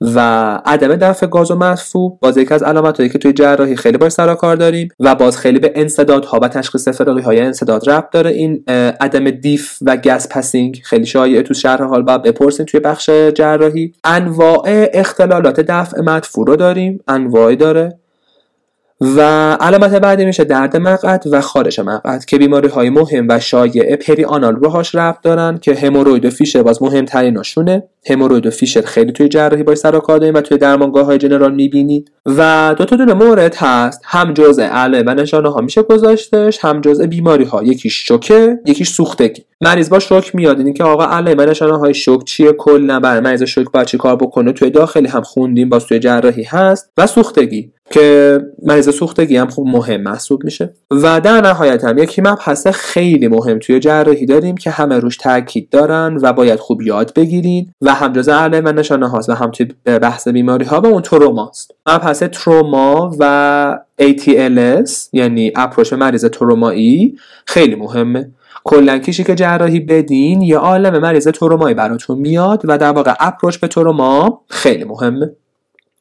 و 0.00 0.20
عدم 0.64 0.96
دفع 0.96 1.26
گاز 1.26 1.50
و 1.50 1.54
مدفوع 1.54 2.18
باز 2.20 2.36
یکی 2.36 2.54
از 2.54 2.62
علامت 2.62 2.96
هایی 2.96 3.10
که 3.10 3.18
توی 3.18 3.32
جراحی 3.32 3.76
خیلی 3.76 3.98
باش 3.98 4.12
سر 4.12 4.34
کار 4.34 4.56
داریم 4.56 4.88
و 5.00 5.14
باز 5.14 5.38
خیلی 5.38 5.58
به 5.58 5.72
انصدادها 5.74 6.40
و 6.42 6.48
تشخیص 6.48 6.88
فراقی 6.88 7.20
های 7.20 7.40
انصداد 7.40 7.90
ربط 7.90 8.10
داره. 8.10 8.30
این 8.30 8.64
عدم 9.00 9.30
دیف 9.30 9.78
و 9.82 9.96
گس 9.96 10.28
پسینگ 10.28 10.80
خیلی 10.84 11.06
شایعه 11.06 11.42
تو 11.42 11.54
شهر 11.54 11.82
حال 11.82 12.02
باید 12.02 12.22
بپرسیم 12.22 12.66
توی 12.66 12.80
بخش 12.80 13.10
جراحی. 13.10 13.92
انواع 14.04 14.62
اختلالات 14.92 15.60
دفع 15.60 16.00
مدفوع 16.00 16.46
رو 16.46 16.56
داریم. 16.56 17.00
انواعی 17.08 17.56
داره. 17.56 17.98
و 19.00 19.20
علامت 19.60 19.94
بعدی 19.94 20.24
میشه 20.24 20.44
درد 20.44 20.76
مقعد 20.76 21.24
و 21.30 21.40
خارش 21.40 21.78
مقعد 21.78 22.24
که 22.24 22.38
بیماری 22.38 22.68
های 22.68 22.90
مهم 22.90 23.26
و 23.28 23.40
شایع 23.40 23.96
پری 23.96 24.24
آنال 24.24 24.56
باهاش 24.56 24.94
رفت 24.94 25.22
دارن 25.22 25.58
که 25.58 25.74
هموروید 25.74 26.24
و 26.24 26.30
فیشر 26.30 26.62
باز 26.62 26.82
مهمتریناشونه 26.82 27.82
هموروید 28.10 28.46
و 28.46 28.50
فیشر 28.50 28.80
خیلی 28.80 29.12
توی 29.12 29.28
جراحی 29.28 29.62
باش 29.62 29.78
سر 29.78 29.90
داریم 29.90 30.34
و 30.34 30.40
توی 30.40 30.58
درمانگاه 30.58 31.06
های 31.06 31.18
جنرال 31.18 31.54
می‌بینید 31.54 32.10
و 32.26 32.74
دو 32.78 32.84
تا 32.84 32.96
دونه 32.96 33.14
مورد 33.14 33.54
هست. 33.54 34.00
هم 34.04 34.34
جزء 34.34 34.62
عله 34.62 35.02
و 35.06 35.10
نشانه 35.10 35.48
ها 35.48 35.60
میشه 35.60 35.82
گذاشتش 35.82 36.64
هم 36.64 36.80
جزء 36.80 37.06
بیماری 37.06 37.44
ها 37.44 37.62
یکیش 37.62 38.06
شوکه 38.06 38.58
یکیش 38.66 38.88
سوختگی. 38.88 39.44
مریض 39.60 39.90
با 39.90 39.98
شوک 39.98 40.34
میاد. 40.34 40.60
این 40.60 40.74
که 40.74 40.84
آقا 40.84 41.04
عله 41.04 41.34
و 41.34 41.40
نشانه 41.40 41.78
های 41.78 41.94
شوک 41.94 42.24
چیه؟ 42.24 42.52
کلا 42.52 43.00
برای 43.00 43.20
مریض 43.20 43.42
شوک 43.42 43.66
باید 43.72 43.86
چی 43.86 43.98
کار 43.98 44.16
بکنه؟ 44.16 44.52
توی 44.52 44.70
داخلی 44.70 45.08
هم 45.08 45.22
خوندیم 45.22 45.68
باز 45.68 45.86
توی 45.86 45.98
جراحی 45.98 46.42
هست. 46.42 46.92
و 46.96 47.06
سوختگی. 47.06 47.72
که 47.90 48.40
مریض 48.62 48.94
سوختگی 48.94 49.36
هم 49.36 49.48
خوب 49.48 49.66
مهم 49.68 50.00
محسوب 50.00 50.44
میشه. 50.44 50.74
و 50.90 51.20
در 51.20 51.40
نهایت 51.40 51.84
هم 51.84 51.98
یکی 51.98 52.22
مبحث 52.22 52.66
خیلی 52.66 53.28
مهم 53.28 53.58
توی 53.58 53.80
جراحی 53.80 54.26
داریم 54.26 54.56
که 54.56 54.70
همه 54.70 54.98
روش 54.98 55.16
تاکید 55.16 55.70
دارن 55.70 56.18
و 56.22 56.32
باید 56.32 56.58
خوب 56.58 56.82
یاد 56.82 57.14
بگیرید 57.14 57.70
و 57.82 57.94
هم 57.94 58.12
جزء 58.12 58.32
عله 58.32 58.60
و 58.60 58.72
نشانه 58.72 59.08
هاست 59.08 59.28
و 59.28 59.32
هم 59.32 59.50
توی 59.50 59.66
بحث 59.84 60.28
بیماری 60.28 60.64
ها 60.64 60.80
و 60.80 60.86
اون 60.86 61.02
تروماست 61.02 61.70
مبحث 61.88 62.22
تروما 62.22 63.16
و 63.18 63.78
ATLS 64.02 64.90
یعنی 65.12 65.52
اپروش 65.56 65.92
مریض 65.92 66.24
ترومایی 66.24 67.18
خیلی 67.46 67.74
مهمه. 67.74 68.30
کلا 68.64 68.98
کشیک 68.98 69.34
جراحی 69.34 69.80
بدین 69.80 70.42
یه 70.42 70.60
عالم 70.60 70.98
مریض 70.98 71.28
ترومایی 71.28 71.74
براتون 71.74 72.18
میاد 72.18 72.62
و 72.64 72.78
در 72.78 72.92
واقع 72.92 73.14
approach 73.20 73.56
به 73.56 73.68
تروما 73.68 74.40
خیلی 74.48 74.84
مهمه. 74.84 75.30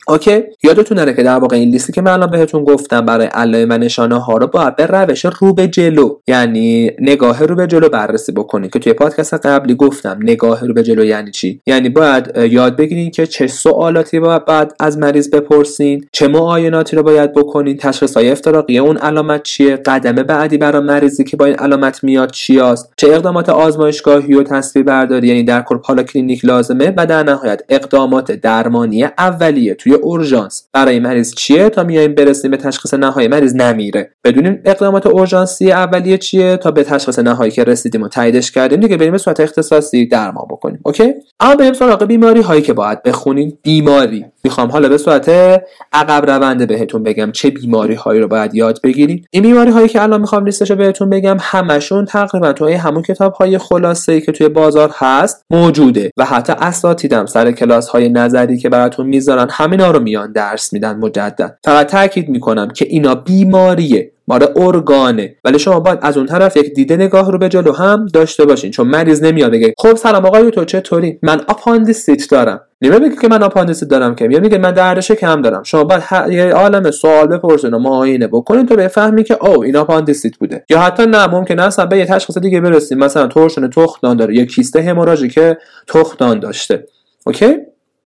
اوکی؟ 0.08 0.44
یادتون 0.64 1.00
نره 1.00 1.14
که 1.14 1.24
در 1.24 1.38
واقع 1.38 1.56
این 1.56 1.70
لیستی 1.70 1.94
که 1.94 2.02
من 2.02 2.12
الان 2.12 2.32
بهتون 2.32 2.64
گفتم 2.64 3.02
برای 3.02 3.28
علائم 3.28 3.70
و 3.70 3.78
نشانه 3.78 4.20
ها 4.20 4.38
رو 4.38 4.48
باید 4.48 4.76
به 4.76 4.86
روش 4.86 5.26
رو 5.26 5.54
به 5.54 5.68
جلو 5.68 6.16
یعنی 6.28 6.92
نگاه 7.00 7.46
رو 7.46 7.56
به 7.56 7.68
جلو 7.68 7.90
بررسی 7.90 8.32
بکنید 8.32 8.72
که 8.72 8.80
توی 8.80 8.94
پادکست 8.94 9.34
قبلی 9.34 9.76
گفتم 9.76 10.20
نگاه 10.22 10.68
رو 10.68 10.74
به 10.74 10.84
جلو 10.84 11.06
یعنی 11.06 11.32
چی؟ 11.32 11.62
یعنی 11.66 11.90
باید 11.90 12.38
یاد 12.38 12.76
بگیرین 12.76 13.12
که 13.12 13.28
چه 13.28 13.48
سوالاتی 13.48 14.20
باید, 14.20 14.46
باید 14.46 14.74
از 14.80 14.98
مریض 14.98 15.30
بپرسین 15.30 16.06
چه 16.12 16.28
معایناتی 16.28 16.96
رو 16.96 17.04
باید 17.04 17.34
بکنین 17.34 17.78
تشخیص 17.78 18.18
های 18.18 18.32
افتراقی 18.32 18.78
اون 18.78 18.98
علامت 18.98 19.44
چیه 19.44 19.76
قدم 19.76 20.16
بعدی 20.16 20.58
برای 20.58 20.82
مریضی 20.82 21.24
که 21.24 21.38
با 21.38 21.46
این 21.46 21.56
علامت 21.56 22.04
میاد 22.04 22.32
چی 22.32 22.60
است 22.60 22.94
چه 22.98 23.08
اقدامات 23.08 23.50
آزمایشگاهی 23.50 24.34
و 24.34 24.44
تصویر 24.44 24.86
برداری 24.86 25.28
یعنی 25.28 25.44
در 25.44 25.62
کل 25.62 26.04
پاراکلینیک 26.04 26.46
لازمه 26.46 26.94
و 26.98 27.06
در 27.06 27.24
نهایت 27.24 27.62
اقدامات 27.70 28.32
درمانی 28.32 29.04
اولیه. 29.04 29.74
توی 29.74 29.95
اورژانس. 29.96 30.68
برای 30.74 31.00
مریض 31.00 31.34
چیه؟ 31.34 31.70
تا 31.70 31.84
میایم 31.84 32.16
برسیم 32.16 32.52
به 32.52 32.58
تشخیص 32.58 32.94
نهایی 32.94 33.28
مریض 33.28 33.56
نمیره. 33.56 34.12
بدونیم 34.24 34.62
اقدامات 34.66 35.08
اورژانسی 35.08 35.72
اولیه 35.72 36.18
چیه؟ 36.18 36.58
تا 36.58 36.72
به 36.72 36.84
تشخیص 36.84 37.20
نهایی 37.20 37.52
که 37.52 37.64
رسیدیم 37.64 38.02
و 38.02 38.08
تاییدش 38.08 38.52
کردیم 38.52 38.80
دیگه 38.80 38.98
بریم 38.98 39.12
به 39.12 39.18
صورت 39.18 39.40
اختصاصی 39.40 40.06
درمان 40.06 40.46
بکنیم 40.50 40.80
اوکی؟ 40.86 41.14
اما 41.40 41.56
بریم 41.56 41.74
سراغ 41.74 42.04
بیماری 42.04 42.42
هایی 42.42 42.62
که 42.62 42.74
باید 42.74 43.04
بخونیم. 43.04 43.58
بیماری. 43.64 44.26
می‌خوام. 44.46 44.72
حالا 44.72 44.90
به 44.90 44.98
صورت 44.98 45.30
عقب 45.94 46.30
رونده 46.32 46.66
بهتون 46.66 47.04
بگم 47.04 47.32
چه 47.32 47.50
بیماری 47.50 47.94
هایی 47.94 48.22
رو 48.22 48.28
باید 48.28 48.56
یاد 48.56 48.80
بگیریم 48.84 49.26
این 49.32 49.44
بیماری 49.44 49.72
هایی 49.72 49.88
که 49.88 50.02
الان 50.02 50.22
می‌خوام 50.22 50.46
لیستش 50.46 50.72
رو 50.72 50.76
بهتون 50.76 51.10
بگم 51.10 51.38
همشون 51.40 52.06
تقریبا 52.06 52.54
توی 52.54 52.74
همون 52.74 53.02
کتاب 53.02 53.34
های 53.34 53.58
خلاصه 53.58 54.12
ای 54.12 54.22
که 54.22 54.32
توی 54.32 54.50
بازار 54.50 54.92
هست 54.94 55.46
موجوده 55.50 56.12
و 56.18 56.26
حتی 56.26 56.54
اساتیدم 56.54 57.26
سر 57.26 57.52
کلاس 57.52 57.88
های 57.88 58.10
نظری 58.10 58.58
که 58.58 58.70
براتون 58.70 59.06
می‌ذارن 59.06 59.48
همینا 59.52 59.92
رو 59.92 60.00
میان 60.00 60.32
درس 60.32 60.74
میدن 60.74 60.98
مجدد 60.98 61.58
فقط 61.64 61.88
تاکید 61.88 62.30
می‌کنم 62.30 62.68
که 62.68 62.86
اینا 62.90 63.16
بیماریه. 63.16 64.12
ماره 64.28 64.48
ارگانه. 64.56 65.36
ولی 65.44 65.60
شما 65.60 65.80
باید 65.80 66.00
از 66.02 66.18
اون 66.18 66.26
طرف 66.26 66.58
یک 66.58 66.74
دیده 66.74 66.96
نگاه 66.96 67.32
رو 67.32 67.38
به 67.38 67.50
جلو 67.50 67.72
هم 67.72 68.06
داشته 68.14 68.46
باشین 68.46 68.72
چون 68.72 68.88
مریض 68.88 69.24
نمیاد. 69.24 69.52
بگه 69.52 69.74
خب 69.78 69.96
سلام 69.96 70.26
آقای 70.26 70.52
تو 70.52 70.66
چطوری؟ 70.66 71.20
من 71.22 71.42
آپاندیسیت 71.48 72.30
دارم. 72.30 72.62
نمیاد 72.82 73.02
بگه 73.02 73.16
که 73.22 73.28
من 73.28 73.44
آپاندیسیت 73.44 73.90
دارم 73.90 74.16
که 74.16 74.28
میاد 74.28 74.42
میگه 74.42 74.58
من 74.58 74.72
درد 74.72 75.12
شکم 75.12 75.42
دارم. 75.42 75.64
شما 75.64 75.84
باید 75.84 76.04
یه 76.30 76.54
عالم 76.54 76.92
سوال 76.92 77.28
بپرسین 77.28 77.74
و 77.74 77.80
معاینه 77.80 78.28
بکنین 78.28 78.66
تا 78.66 78.76
بفهمی 78.76 79.24
که 79.24 79.46
او 79.46 79.64
این 79.64 79.76
آپاندیسیت 79.76 80.38
بوده. 80.38 80.66
یا 80.70 80.80
حتی 80.80 81.06
نه 81.06 81.28
ممکنه 81.28 81.64
اصلا 81.64 81.86
به 81.86 81.98
یه 81.98 82.06
تشخیص 82.06 82.38
دیگه 82.38 82.62
برسیم. 82.62 82.98
مثلا 82.98 83.28
torsion 83.28 83.70
تخمدان 83.70 84.18
داره 84.18 84.36
یا 84.36 84.46
کیست 84.46 84.82
هموراژیک 84.82 85.40
تخمدان 85.88 86.40
داشته. 86.40 86.88
اوکی؟ 87.26 87.58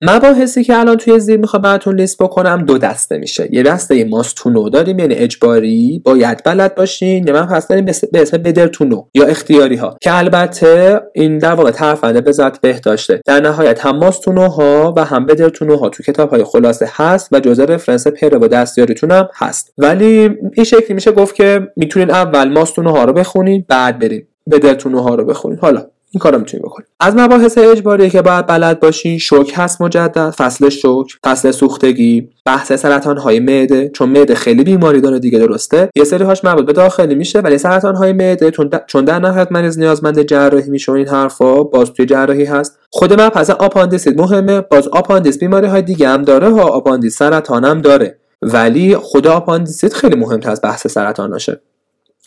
مباحثی 0.02 0.64
که 0.64 0.78
الان 0.78 0.96
توی 0.96 1.20
زیر 1.20 1.36
می‌خوام 1.36 1.62
براتون 1.62 1.96
لیست 1.96 2.22
بکنم 2.22 2.64
دو 2.64 2.78
دسته 2.78 3.18
میشه. 3.18 3.48
یه 3.52 3.62
دسته 3.62 4.04
must 4.04 4.36
know 4.36 4.68
داریم 4.68 4.98
یعنی 4.98 5.14
اجباری 5.14 6.02
باید 6.04 6.42
بلد 6.44 6.74
باشین 6.74 7.26
یه 7.26 7.34
مبحث 7.34 7.68
داریم 7.68 7.84
به 7.84 8.22
اسم 8.22 8.38
better 8.38 8.71
to 8.71 8.82
know 8.82 9.04
یا 9.14 9.24
اختیاری 9.26 9.76
ها 9.76 9.96
که 10.02 10.18
البته 10.18 11.00
این 11.14 11.38
در 11.38 11.52
واقع 11.52 11.70
ترفند 11.70 12.20
وزارت 12.20 12.60
بهداشته. 12.60 13.20
در 13.26 13.40
نهایت 13.40 13.86
هم 13.86 13.96
must 13.96 14.22
know 14.22 14.48
ها 14.48 14.94
و 14.96 15.04
هم 15.04 15.26
better 15.26 15.51
to 15.51 15.60
know 15.60 15.76
ها 15.76 15.88
تو 15.88 16.02
کتاب 16.02 16.30
های 16.30 16.44
خلاصه 16.44 16.88
هست 16.92 17.28
و 17.32 17.40
جزء 17.40 17.64
رفرنس 17.64 18.08
پره 18.08 18.38
و 18.38 18.48
دستیاریتون 18.48 19.10
هم 19.10 19.28
هست. 19.34 19.72
ولی 19.78 20.30
این 20.54 20.64
شکلی 20.64 20.94
میشه 20.94 21.12
گفت 21.12 21.34
که 21.34 21.68
می‌تونین 21.76 22.10
اول 22.10 22.48
must 22.48 22.69
know 22.69 22.90
ها 22.90 23.04
رو 23.04 23.12
بخونین 23.12 23.64
بعد 23.68 23.98
برین. 23.98 24.22
better 24.50 24.75
to 24.75 24.84
know 24.84 25.00
ها 25.00 25.14
رو 25.14 25.24
بخونین. 25.24 25.58
حالا 25.58 25.86
این 26.10 26.20
کارو 26.20 26.38
می‌تونی 26.38 26.62
بکنی. 26.62 26.86
از 27.00 27.14
مباحث 27.16 27.58
اجباری 27.58 28.10
که 28.10 28.22
باید 28.22 28.46
بلد 28.46 28.80
باشی 28.80 29.18
شوک 29.18 29.52
هست 29.56 29.82
مجدد 29.82 30.30
فصل 30.30 30.68
شوک 30.68 31.06
فصل 31.24 31.50
سوختگی 31.50 32.28
بحث 32.44 32.72
سرطان 32.72 33.18
های 33.18 33.40
معده 33.40 33.88
چون 33.88 34.08
معده 34.08 34.34
خیلی 34.34 34.64
بیماری 34.64 35.00
داره 35.00 35.18
دیگه 35.18 35.38
درسته؟ 35.38 35.90
یه 35.96 36.04
سری 36.04 36.24
هاش 36.24 36.44
مربوط 36.44 36.66
به 36.66 36.72
داخلی 36.72 37.14
میشه 37.14 37.40
ولی 37.40 37.58
سرطان 37.58 37.94
های 37.94 38.12
معده 38.12 38.50
چون 38.86 39.04
در 39.04 39.18
نهایت 39.18 39.52
مریض 39.52 39.78
نیازمند 39.78 40.22
جراحی 40.22 40.70
میشه 40.70 40.92
این 40.92 41.08
حرفا 41.08 41.62
باز 41.62 41.92
توی 41.92 42.06
جراحی 42.06 42.44
هست. 42.44 42.78
خود 42.90 43.20
مبحث 43.20 43.50
آپاندیسیت 43.50 44.16
مهمه 44.16 44.60
باز 44.60 44.88
آپاندیس 44.88 45.38
بیماری 45.38 45.66
های 45.66 45.82
دیگه 45.82 46.08
هم 46.08 46.22
داره 46.22 46.50
ها 46.50 46.62
آپاندیس 46.62 47.18
سرطان 47.18 47.64
هم 47.64 47.80
داره. 47.80 48.18
ولی 48.42 48.96
خود 48.96 49.26
آپاندیسیت 49.26 49.94
خیلی 49.94 50.16
مهمتر 50.16 50.50
از 50.50 50.60
بحث 50.62 50.86
سرطاناشه 50.86 51.60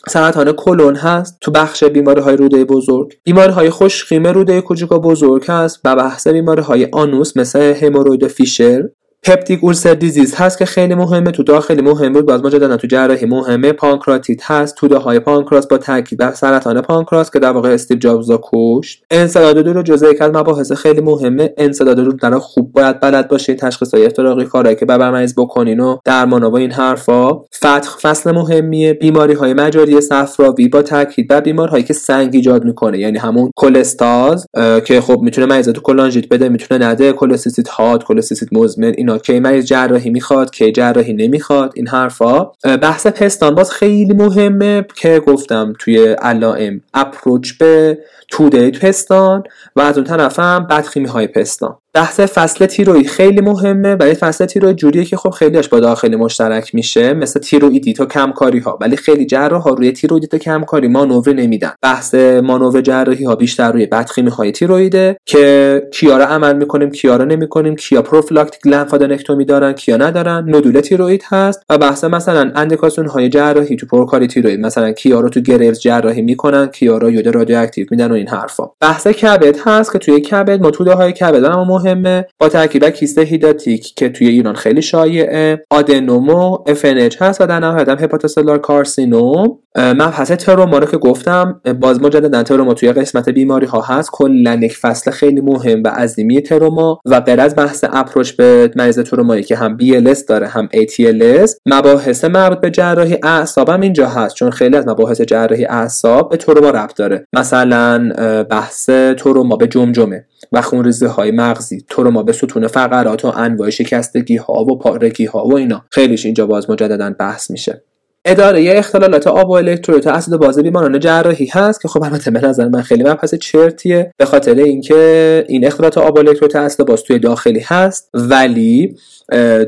سرطان 0.08 0.52
کلون 0.52 0.96
هست 0.96 1.38
تو 1.40 1.50
بخش 1.50 1.84
بیماری 1.84 2.20
های 2.20 2.36
روده 2.36 2.64
بزرگ. 2.64 3.18
بیماری 3.24 3.52
های 3.52 3.70
خوش‌خیم 3.70 4.32
روده 4.32 4.60
کوچک 4.60 4.92
و 4.92 4.98
بزرگ 4.98 5.44
هست 5.48 5.80
و 5.84 5.96
بحث 5.96 6.28
بیماری 6.28 6.62
های 6.62 6.88
آنوس 6.92 7.36
مثل 7.36 7.60
هموروید 7.60 8.26
فیشر. 8.26 8.88
peptic 9.24 9.64
ulcer 9.64 9.94
disease 9.94 10.34
هست 10.34 10.58
که 10.58 10.64
خیلی 10.64 10.94
مهمه 10.94 11.30
تو 11.30 11.42
داخلی 11.42 11.82
مهم 11.82 12.12
بود 12.12 12.26
باز 12.26 12.44
مجددا 12.44 12.76
تو 12.76 12.86
جراحی 12.86 13.26
مهمه. 13.26 13.72
پانکراتیت 13.72 14.50
هست 14.50 14.76
توده 14.76 14.96
های 14.96 15.18
پانکراس 15.18 15.66
با 15.66 15.78
تاکید 15.78 16.18
بر 16.18 16.32
سرطان 16.32 16.80
پانکراس 16.80 17.30
که 17.30 17.38
در 17.38 17.50
واقع 17.52 17.68
استیو 17.68 17.98
جابزو 17.98 18.30
کشت. 18.42 19.04
انسداد 19.10 19.58
روده 19.58 19.82
جزء 19.82 20.10
یکی 20.10 20.22
از 20.22 20.30
مباحث 20.34 20.72
خیلی 20.72 21.00
مهمه. 21.00 21.54
انسداد 21.56 21.96
روده 21.96 22.12
رو 22.12 22.38
خوب 22.38 22.72
باید 22.72 23.00
بلد 23.00 23.28
باشین 23.28 23.56
تشخیص 23.56 23.94
های 23.94 24.06
افتراقی 24.06 24.44
کارهایی 24.44 24.76
که 24.76 24.86
برا 24.86 25.10
مریض 25.10 25.34
بکنین 25.36 25.80
و 25.80 25.96
درمان 26.04 26.48
و 26.48 26.58
این 26.58 26.72
حرفا. 26.72 27.32
فتق 27.32 27.90
فصل 28.02 28.30
مهمیه. 28.32 28.92
بیماری 28.92 29.34
های 29.34 29.54
مجاری 29.54 30.00
صفراوی 30.00 30.68
با 30.68 30.82
تاکید 30.82 31.28
بر 31.28 31.40
بیمارهایی 31.40 31.84
که 31.84 31.92
سنگ 31.92 32.30
ایجاد 32.34 32.64
می‌کنه 32.64 32.98
یعنی 32.98 33.18
همون 33.18 33.50
کلستاز 33.56 34.46
که 34.84 35.00
خب 35.00 35.20
می‌تونه 35.20 35.46
مریض 35.46 35.68
تو 35.68 35.80
کلانژیت 35.80 36.28
بده 36.28 36.48
می‌تونه 36.48 36.86
نده. 36.86 37.12
کوله‌سیستیت 37.12 37.68
حاد 37.68 38.04
کوله‌سیستیت 38.04 38.48
مزمن 38.52 38.92
اینا 38.96 39.11
کی 39.18 39.40
مریض 39.40 39.64
جراحی 39.64 40.10
می‌خواد 40.10 40.50
کی 40.50 40.72
جراحی 40.72 41.12
نمی‌خواد 41.12 41.72
این 41.74 41.88
حرفا. 41.88 42.44
بحث 42.82 43.06
پستان 43.06 43.54
باز 43.54 43.70
خیلی 43.70 44.14
مهمه 44.14 44.86
که 44.96 45.20
گفتم 45.26 45.72
توی 45.78 46.06
علائم 46.06 46.80
approach 46.94 47.52
به 47.52 47.98
توده 48.28 48.70
پستان 48.70 49.42
و 49.76 49.80
از 49.80 49.98
اون 49.98 50.06
طرف 50.06 50.38
هم 50.38 50.66
بدخیمی 50.66 51.08
های 51.08 51.26
پستان. 51.26 51.76
بحث 51.94 52.20
فصل 52.20 52.66
تیروید 52.66 53.06
خیلی 53.06 53.40
مهمه 53.40 53.94
ولی 53.94 54.14
فصل 54.14 54.46
تیروید 54.46 54.76
جوریه 54.76 55.04
که 55.04 55.16
خب 55.16 55.30
خیلیش 55.30 55.68
با 55.68 55.80
داخلی 55.80 56.16
مشترک 56.16 56.74
میشه 56.74 57.14
مثل 57.14 57.40
تیرویدیت 57.40 58.00
و 58.00 58.06
کمکاری 58.06 58.58
ها 58.58 58.78
ولی 58.80 58.96
خیلی 58.96 59.26
جراح 59.26 59.62
ها 59.62 59.70
روی 59.70 59.92
تیرویدیت 59.92 60.34
و 60.34 60.38
کمکاری 60.38 60.88
مانور 60.88 61.32
نمیدن. 61.32 61.72
بحث 61.82 62.14
مانور 62.14 62.80
جراحی 62.80 63.24
ها 63.24 63.34
بیشتر 63.34 63.72
روی 63.72 63.86
بدخیمی 63.86 64.30
های 64.30 64.52
تیرویده 64.52 65.16
که 65.26 65.82
کیا 65.92 66.16
رو 66.16 66.24
عمل 66.24 66.56
می‌کنیم 66.56 66.90
کیا 66.90 67.16
رو 67.16 67.24
نمی‌کنیم 67.24 67.76
کیا 67.76 68.02
prophylactic 68.02 68.66
lymphadenectomy 68.66 69.44
دارن 69.44 69.72
کیا 69.72 69.96
ندارن. 69.96 70.44
نودول 70.48 70.80
تیروید 70.80 71.22
هست 71.28 71.62
و 71.70 71.78
بحث 71.78 72.04
مثلا 72.04 72.52
اندیکاسیون 72.54 73.06
های 73.06 73.28
جراحی 73.28 73.76
تو 73.76 73.86
پرکاری 73.86 74.26
تیروید 74.26 74.60
مثلا 74.60 74.92
کیا 74.92 75.20
رو 75.20 75.28
تو 75.28 75.40
گریوز 75.40 75.80
جراحی 75.80 76.22
می‌کنن 76.22 76.66
کیا 76.66 76.98
رو 76.98 77.10
یود 77.10 77.28
رادیواکتیو 77.28 77.86
میدن 77.90 78.10
و 78.10 78.14
این 78.14 78.28
حرفا. 78.28 78.70
بحث 78.80 79.06
کبد 79.06 79.56
هست 79.64 79.92
که 79.92 79.98
توی 79.98 80.20
کبد 80.20 80.60
ما 80.60 80.70
توده 80.70 80.94
های 80.94 81.12
کبد 81.12 81.44
مهمه. 81.82 82.26
با 82.38 82.48
تاکید 82.48 82.77
بر 82.77 82.88
کیست 82.88 83.22
هیداتیک 83.22 83.94
که 83.94 84.08
توی 84.08 84.28
ایران 84.28 84.54
خیلی 84.54 84.82
شایعه. 84.82 85.64
آدنومو 85.70 86.58
FNH 86.68 87.16
هست 87.20 87.40
و 87.40 87.46
در 87.46 87.60
نهایت 87.60 87.88
هم 87.88 87.98
hepatocellular 88.00 88.58
carcinoma 88.58 89.58
مبحث 89.76 90.32
تروما 90.32 90.78
رو 90.78 90.86
که 90.86 90.96
گفتم 90.96 91.60
باز 91.80 92.02
مجددا 92.02 92.42
تروما 92.42 92.74
توی 92.74 92.92
قسمت 92.92 93.28
بیماری 93.28 93.66
ها 93.66 93.80
هست. 93.80 94.10
کلا 94.12 94.60
یک 94.62 94.76
فصل 94.76 95.10
خیلی 95.10 95.40
مهم 95.40 95.82
و 95.84 95.88
عظیمی 95.88 96.40
تروما 96.40 97.00
و 97.06 97.20
غیر 97.20 97.40
از 97.40 97.56
بحث 97.56 97.84
approach 97.92 98.32
به 98.32 98.70
مریض 98.76 98.98
ترومایی 98.98 99.42
که 99.42 99.56
هم 99.56 99.78
BLS 99.78 100.24
داره 100.28 100.46
هم 100.46 100.68
ATLS 100.74 101.50
مباحث 101.66 102.24
مربوط 102.24 102.60
به 102.60 102.70
جراحی 102.70 103.18
اعصاب 103.22 103.68
هم 103.68 103.80
اینجا 103.80 104.08
هست. 104.08 104.34
چون 104.34 104.50
خیلی 104.50 104.76
از 104.76 104.88
مباحث 104.88 105.20
جراحی 105.20 105.64
اعصاب 105.64 106.30
به 106.30 106.36
تروما 106.36 106.70
ربط 106.70 106.96
داره. 106.96 107.26
مثلا 107.32 108.08
بحث 108.50 108.90
تروما 109.18 109.56
به 109.56 109.66
جمجمه 109.66 110.24
و 110.52 110.62
خونریزی 110.62 111.06
های 111.06 111.30
مغزی. 111.30 111.71
تروما 111.80 112.22
به 112.22 112.32
ستون 112.32 112.66
فقرات 112.66 113.24
و 113.24 113.32
انواع 113.36 113.70
شکستگی 113.70 114.36
ها 114.36 114.64
و 114.64 114.78
پارگی 114.78 115.24
ها 115.24 115.46
و 115.46 115.56
اینا. 115.56 115.84
خیلیش 115.90 116.24
اینجا 116.24 116.46
باز 116.46 116.70
مجددا 116.70 117.14
بحث 117.18 117.50
میشه. 117.50 117.82
اداره 118.24 118.62
یه 118.62 118.78
اختلالات 118.78 119.26
آب 119.26 119.50
و 119.50 119.52
الکترولیت 119.52 120.06
اسید 120.06 120.36
باز 120.36 120.58
بیماران 120.58 121.00
جراحی 121.00 121.46
هست 121.52 121.80
که 121.80 121.88
خب 121.88 122.02
البته 122.02 122.30
به 122.30 122.40
نظر 122.40 122.68
من 122.68 122.82
خیلی 122.82 123.02
مبحث 123.04 123.34
چرتیه 123.34 124.12
به 124.16 124.24
خاطر 124.24 124.54
اینکه 124.54 125.44
این 125.48 125.66
اختلالات 125.66 125.98
آب 125.98 126.16
و 126.16 126.18
الکترولیت 126.18 126.56
اسید 126.56 126.86
باز 126.86 127.02
توی 127.02 127.18
داخلی 127.18 127.60
هست 127.60 128.10
ولی 128.14 128.96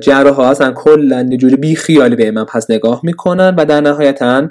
جراح 0.01 0.35
ها 0.35 0.51
اصلا 0.51 0.73
کلا 0.73 1.29
یه 1.31 1.37
جوری 1.37 1.57
بی 1.57 1.77
خیالی 1.77 2.17
به 2.17 2.45
پس 2.45 2.71
نگاه 2.71 3.01
می‌کنن 3.03 3.55
و 3.59 3.65
در 3.65 3.81
نهایتا 3.81 4.49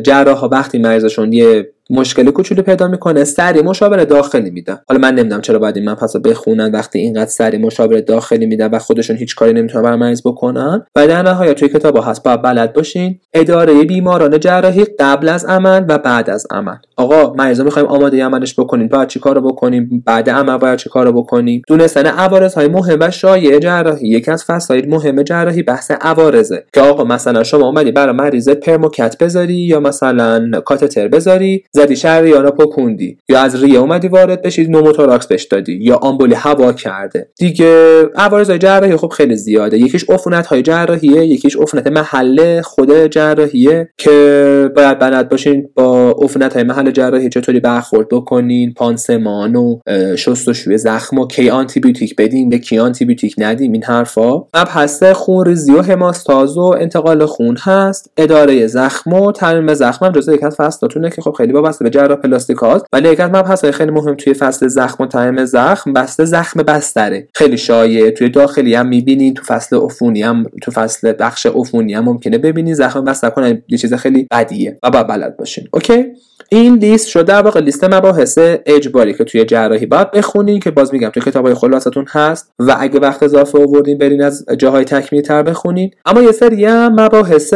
جراح 0.00 0.38
ها 0.38 0.48
وقتی 0.48 0.78
مریضشون 0.78 1.32
یه 1.32 1.68
مشکل 1.90 2.30
کوچولو 2.30 2.62
پیدا 2.62 2.88
می‌کنه 2.88 3.24
سری 3.24 3.62
مشاوره 3.62 4.04
داخلی 4.04 4.50
میدن 4.50 4.78
حالا 4.88 5.00
من 5.00 5.14
نمی‌دونم 5.14 5.40
چرا 5.40 5.58
باید 5.58 5.76
این 5.76 5.84
من 5.84 5.94
پس 5.94 6.16
بخونن 6.16 6.72
وقتی 6.72 6.98
اینقدر 6.98 7.30
سری 7.30 7.58
مشاوره 7.58 8.00
داخلی 8.00 8.46
میدن 8.46 8.70
و 8.70 8.78
خودشون 8.78 9.16
هیچ 9.16 9.34
کاری 9.34 9.52
نمی‌تونن 9.52 9.94
مریض 9.94 10.20
بکنن. 10.24 10.86
و 10.96 11.06
در 11.06 11.22
نهایت 11.22 11.56
توی 11.56 11.68
کتاب 11.68 11.98
هست 12.02 12.22
باید 12.22 12.42
بلد 12.42 12.72
باشین. 12.72 13.18
اداره 13.34 13.84
بیماران 13.84 14.40
جراحی 14.40 14.84
قبل 14.98 15.28
از 15.28 15.44
عمل 15.44 15.84
و 15.88 15.98
بعد 15.98 16.30
از 16.30 16.46
عمل. 16.50 16.76
آقا 16.96 17.34
مریضا 17.34 17.64
می‌خوایم 17.64 17.88
آماده 17.88 18.24
عملش 18.24 18.60
بکنیم. 18.60 18.88
باید 18.88 19.08
چی 19.08 19.20
کارو 19.20 19.40
بکنیم؟ 19.40 20.02
بعد 20.06 20.30
عمل 20.30 20.56
باید 20.56 20.78
چی 20.78 20.88
کارو 20.88 21.12
بکنیم؟ 21.12 21.62
دونستن 21.68 22.06
عوارض 22.06 22.54
های 22.54 22.68
مهم 22.68 22.98
و 23.00 23.10
شایع 23.10 23.58
جراحی. 23.58 24.08
یکی 24.08 24.30
از 24.30 24.44
فصل 24.44 24.88
مهم 24.88 25.22
جراحی 25.22 25.62
بحث 25.62 25.90
عوارضه. 25.90 26.64
که 26.72 26.80
آقا 26.80 27.04
مثلا 27.04 27.44
شما 27.44 27.66
اومدی 27.66 27.92
برای 27.92 28.14
مریض 28.14 28.48
permcath 28.48 29.16
بذاری 29.20 29.54
یا 29.54 29.80
مثلا 29.80 30.60
کاتتر 30.60 31.08
بذاری؟ 31.08 31.64
زدی 31.76 31.96
شریانا 31.96 32.50
پکوندی 32.50 33.18
یا 33.28 33.40
از 33.40 33.62
ریه 33.62 33.78
اومدی 33.78 34.08
وارد 34.08 34.42
بشید 34.42 34.70
pneumothorax 34.70 35.26
بهش 35.26 35.44
دادی. 35.44 35.78
یا 35.80 35.96
آمبولی 35.96 36.34
هوا 36.34 36.72
کرده. 36.72 37.28
دیگه 37.38 38.02
عوارض 38.16 38.50
جراحی 38.50 38.96
خب 38.96 39.08
خیلی 39.08 39.36
زیاده. 39.36 39.78
یکیش 39.78 40.10
عفونت 40.10 40.46
های 40.46 40.62
جراحیه 40.62 41.26
یکیش 41.26 41.56
عفونت 41.56 41.86
محله 41.86 42.62
خود 42.62 43.06
جراحیه 43.06 43.88
که 43.98 44.70
باید 44.76 44.98
بلد 44.98 45.28
باشین 45.28 45.68
با 45.74 46.10
عفونت 46.22 46.54
های 46.54 46.62
محل 46.62 46.90
جراحی 46.90 47.28
چطوری 47.28 47.60
برخورد 47.60 48.08
بکنین 48.08 48.74
پانسمان 48.74 49.56
و 49.56 49.78
شستشوی 50.16 50.78
زخم 50.78 51.18
و 51.18 51.26
کی 51.26 51.50
آنتی 51.50 51.80
بیوتیک 51.80 52.16
بدیم 52.16 52.48
به 52.48 52.58
کی 52.58 52.78
آنتی 52.78 53.04
بیوتیک 53.04 53.34
ندیم. 53.38 53.72
این 53.72 53.84
حرفا. 53.84 54.36
مبحث 54.36 55.02
خونریزی 55.02 55.72
و 55.72 55.82
هموستاز 55.82 56.56
و 56.56 56.74
انتقال 56.80 57.26
خون 57.26 57.56
هست. 57.60 58.10
اداره 58.16 58.66
زخم 58.66 59.12
و 59.12 59.32
ترمیم 59.32 59.74
زخم 59.74 60.06
هم 60.06 60.12
جزو 60.12 60.34
یک 60.34 60.44
از 60.44 60.56
فصلاتونه 60.56 61.10
که 61.10 61.22
خب 61.22 61.32
خیلی 61.32 61.52
وابسته 61.66 61.84
به 61.84 61.90
جراح 61.90 62.18
پلاستیک 62.18 62.56
هاست 62.56 62.84
یک 63.04 63.20
از 63.20 63.30
مبحث 63.30 63.64
خیلی 63.64 63.90
مهم 63.90 64.14
توی 64.14 64.34
فصل 64.34 64.68
زخم 64.68 65.04
و 65.04 65.06
ترمیم 65.06 65.44
زخم 65.44 65.92
بستر 65.92 66.24
زخم 66.24 66.62
بستره. 66.62 67.28
خیلی 67.34 67.58
شایع. 67.58 68.10
توی 68.10 68.28
داخلی 68.28 68.74
هم 68.74 68.88
می‌بینین 68.88 69.34
تو 69.34 69.44
فصل 69.44 69.76
عفونی 69.76 70.22
هم 70.22 70.46
تو 70.62 70.70
فصل 70.70 71.12
بخش 71.18 71.46
عفونی 71.46 71.94
هم 71.94 72.04
ممکنه 72.04 72.38
ببینین 72.38 72.74
زخم 72.74 73.04
بستر 73.04 73.30
کنه 73.30 73.62
یه 73.68 73.78
چیز 73.78 73.94
خیلی 73.94 74.26
بدیه 74.30 74.78
و 74.82 74.90
باید 74.90 75.06
بلد 75.06 75.36
باشین. 75.36 75.68
اوکی؟ 75.72 76.04
این 76.48 76.74
لیست 76.74 77.08
شده 77.08 77.22
در 77.22 77.42
واقع 77.42 77.60
لیست 77.60 77.84
مباحث 77.84 78.38
اجباری 78.66 79.14
که 79.14 79.24
توی 79.24 79.44
جراحی 79.44 79.86
باید 79.86 80.10
بخونین 80.10 80.60
که 80.60 80.70
باز 80.70 80.94
میگم 80.94 81.08
توی 81.08 81.22
کتابای 81.22 81.54
خلاصتون 81.54 82.04
هست 82.08 82.52
و 82.58 82.76
اگه 82.78 83.00
وقت 83.00 83.22
اضافه 83.22 83.58
آوردین 83.58 83.98
برین 83.98 84.22
از 84.22 84.46
جاهای 84.58 84.84
تکمیلی 84.84 85.22
تر 85.22 85.42
بخونین. 85.42 85.90
اما 86.06 86.22
یه 86.22 86.32
سری 86.32 86.64
هم 86.64 87.00
مباحث 87.00 87.54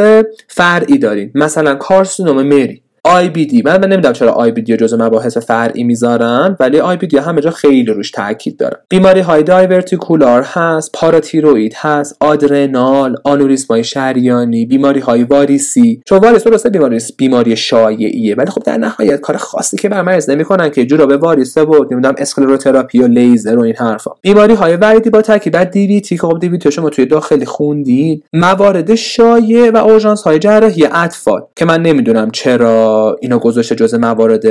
فرعی 0.48 0.98
دارین. 0.98 1.30
مثلا 1.34 1.74
کارسینوم 1.74 2.42
مری. 2.42 2.82
دی. 3.32 3.62
من, 3.64 3.80
من 3.80 3.88
نمی‌دونم 3.88 4.12
چرا 4.12 4.50
دی 4.50 4.76
جزو 4.76 4.96
مباحث 4.96 5.38
فرعی 5.38 5.84
می‌ذارن 5.84 6.56
ولی 6.60 6.96
دی 6.96 7.18
همه 7.18 7.40
جا 7.40 7.50
خیلی 7.50 7.92
روش 7.92 8.10
تاکید 8.10 8.56
داره 8.56 8.76
بیماری 8.88 9.20
های 9.20 9.42
دایورتیکولار 9.42 10.42
هست 10.42 10.90
پاراتیروید 10.94 11.74
هست 11.76 12.16
آدرنال 12.20 13.16
آنوریسمای 13.24 13.84
شریانی 13.84 14.66
بیماری 14.66 15.00
های 15.00 15.24
واریسی. 15.24 16.02
چون 16.06 16.18
واریس 16.18 16.44
درسته 16.44 16.70
بیماری 16.70 16.98
بیماری 17.18 17.56
شایعیه 17.56 18.34
ولی 18.34 18.50
خب 18.50 18.62
در 18.62 18.76
نهایت 18.76 19.20
کار 19.20 19.36
خاصی 19.36 19.76
که 19.76 19.88
بر 19.88 20.02
مریض 20.02 20.30
نمی‌کنن 20.30 20.70
که 20.70 20.86
جورا 20.86 21.06
به 21.06 21.16
واریسه 21.16 21.62
و 21.62 21.84
نمی‌دونم 21.90 22.14
اسکلروتراپی 22.18 22.98
و 22.98 23.06
لیزر 23.06 23.58
و 23.58 23.62
این 23.62 23.76
حرفا. 23.76 24.10
بیماری 24.22 24.54
های 24.54 24.76
وریدی 24.76 25.10
با 25.10 25.22
تاکید 25.22 25.52
بر 25.52 25.64
دیویتی 25.64 26.16
که 26.16 26.26
خب 26.26 26.38
دیویتی 26.40 26.72
شما 26.72 26.90
توی 26.90 27.06
داخلی 27.06 27.44
خوندین 27.44 28.22
موارد 28.32 28.94
شایع 28.94 29.70
و 29.70 29.76
اورژانس 29.76 30.22
های 30.22 30.38
جراحی 30.38 30.86
اطفال. 30.92 31.40
که 31.56 31.64
من 31.64 31.82
نمی‌دونم 31.82 32.30
چرا 32.30 32.89
اینو 33.20 33.38
گذاشته 33.38 33.74
جزء 33.74 33.98
موارد 33.98 34.46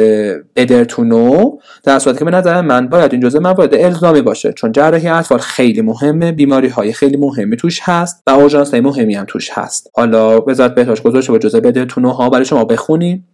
بدرتونو 0.55 1.57
در 1.83 1.99
صورتی 1.99 2.19
که 2.19 2.25
به 2.25 2.31
نظر 2.31 2.61
من 2.61 2.87
باید 2.87 3.13
این 3.13 3.21
جزء 3.21 3.39
موارد 3.39 3.75
الزامی 3.75 4.21
باشه 4.21 4.53
چون 4.53 4.71
جراحی 4.71 5.07
اطفال 5.07 5.39
خیلی 5.39 5.81
مهمه 5.81 6.31
بیماری 6.31 6.67
های 6.67 6.93
خیلی 6.93 7.17
مهمی 7.17 7.57
توش 7.57 7.79
هست 7.83 8.23
و 8.27 8.31
اورژانس 8.31 8.71
های 8.71 8.81
مهمی 8.81 9.15
هم 9.15 9.25
توش 9.27 9.49
هست. 9.53 9.91
حالا 9.95 10.41
وزارت 10.41 10.75
بهداشت 10.75 11.03
گذاشته 11.03 11.31
با 11.31 11.37
جزء 11.37 11.59
بدرتونو 11.59 12.09
ها 12.09 12.29
برای 12.29 12.45
شما 12.45 12.65
بخونیم. 12.65 13.27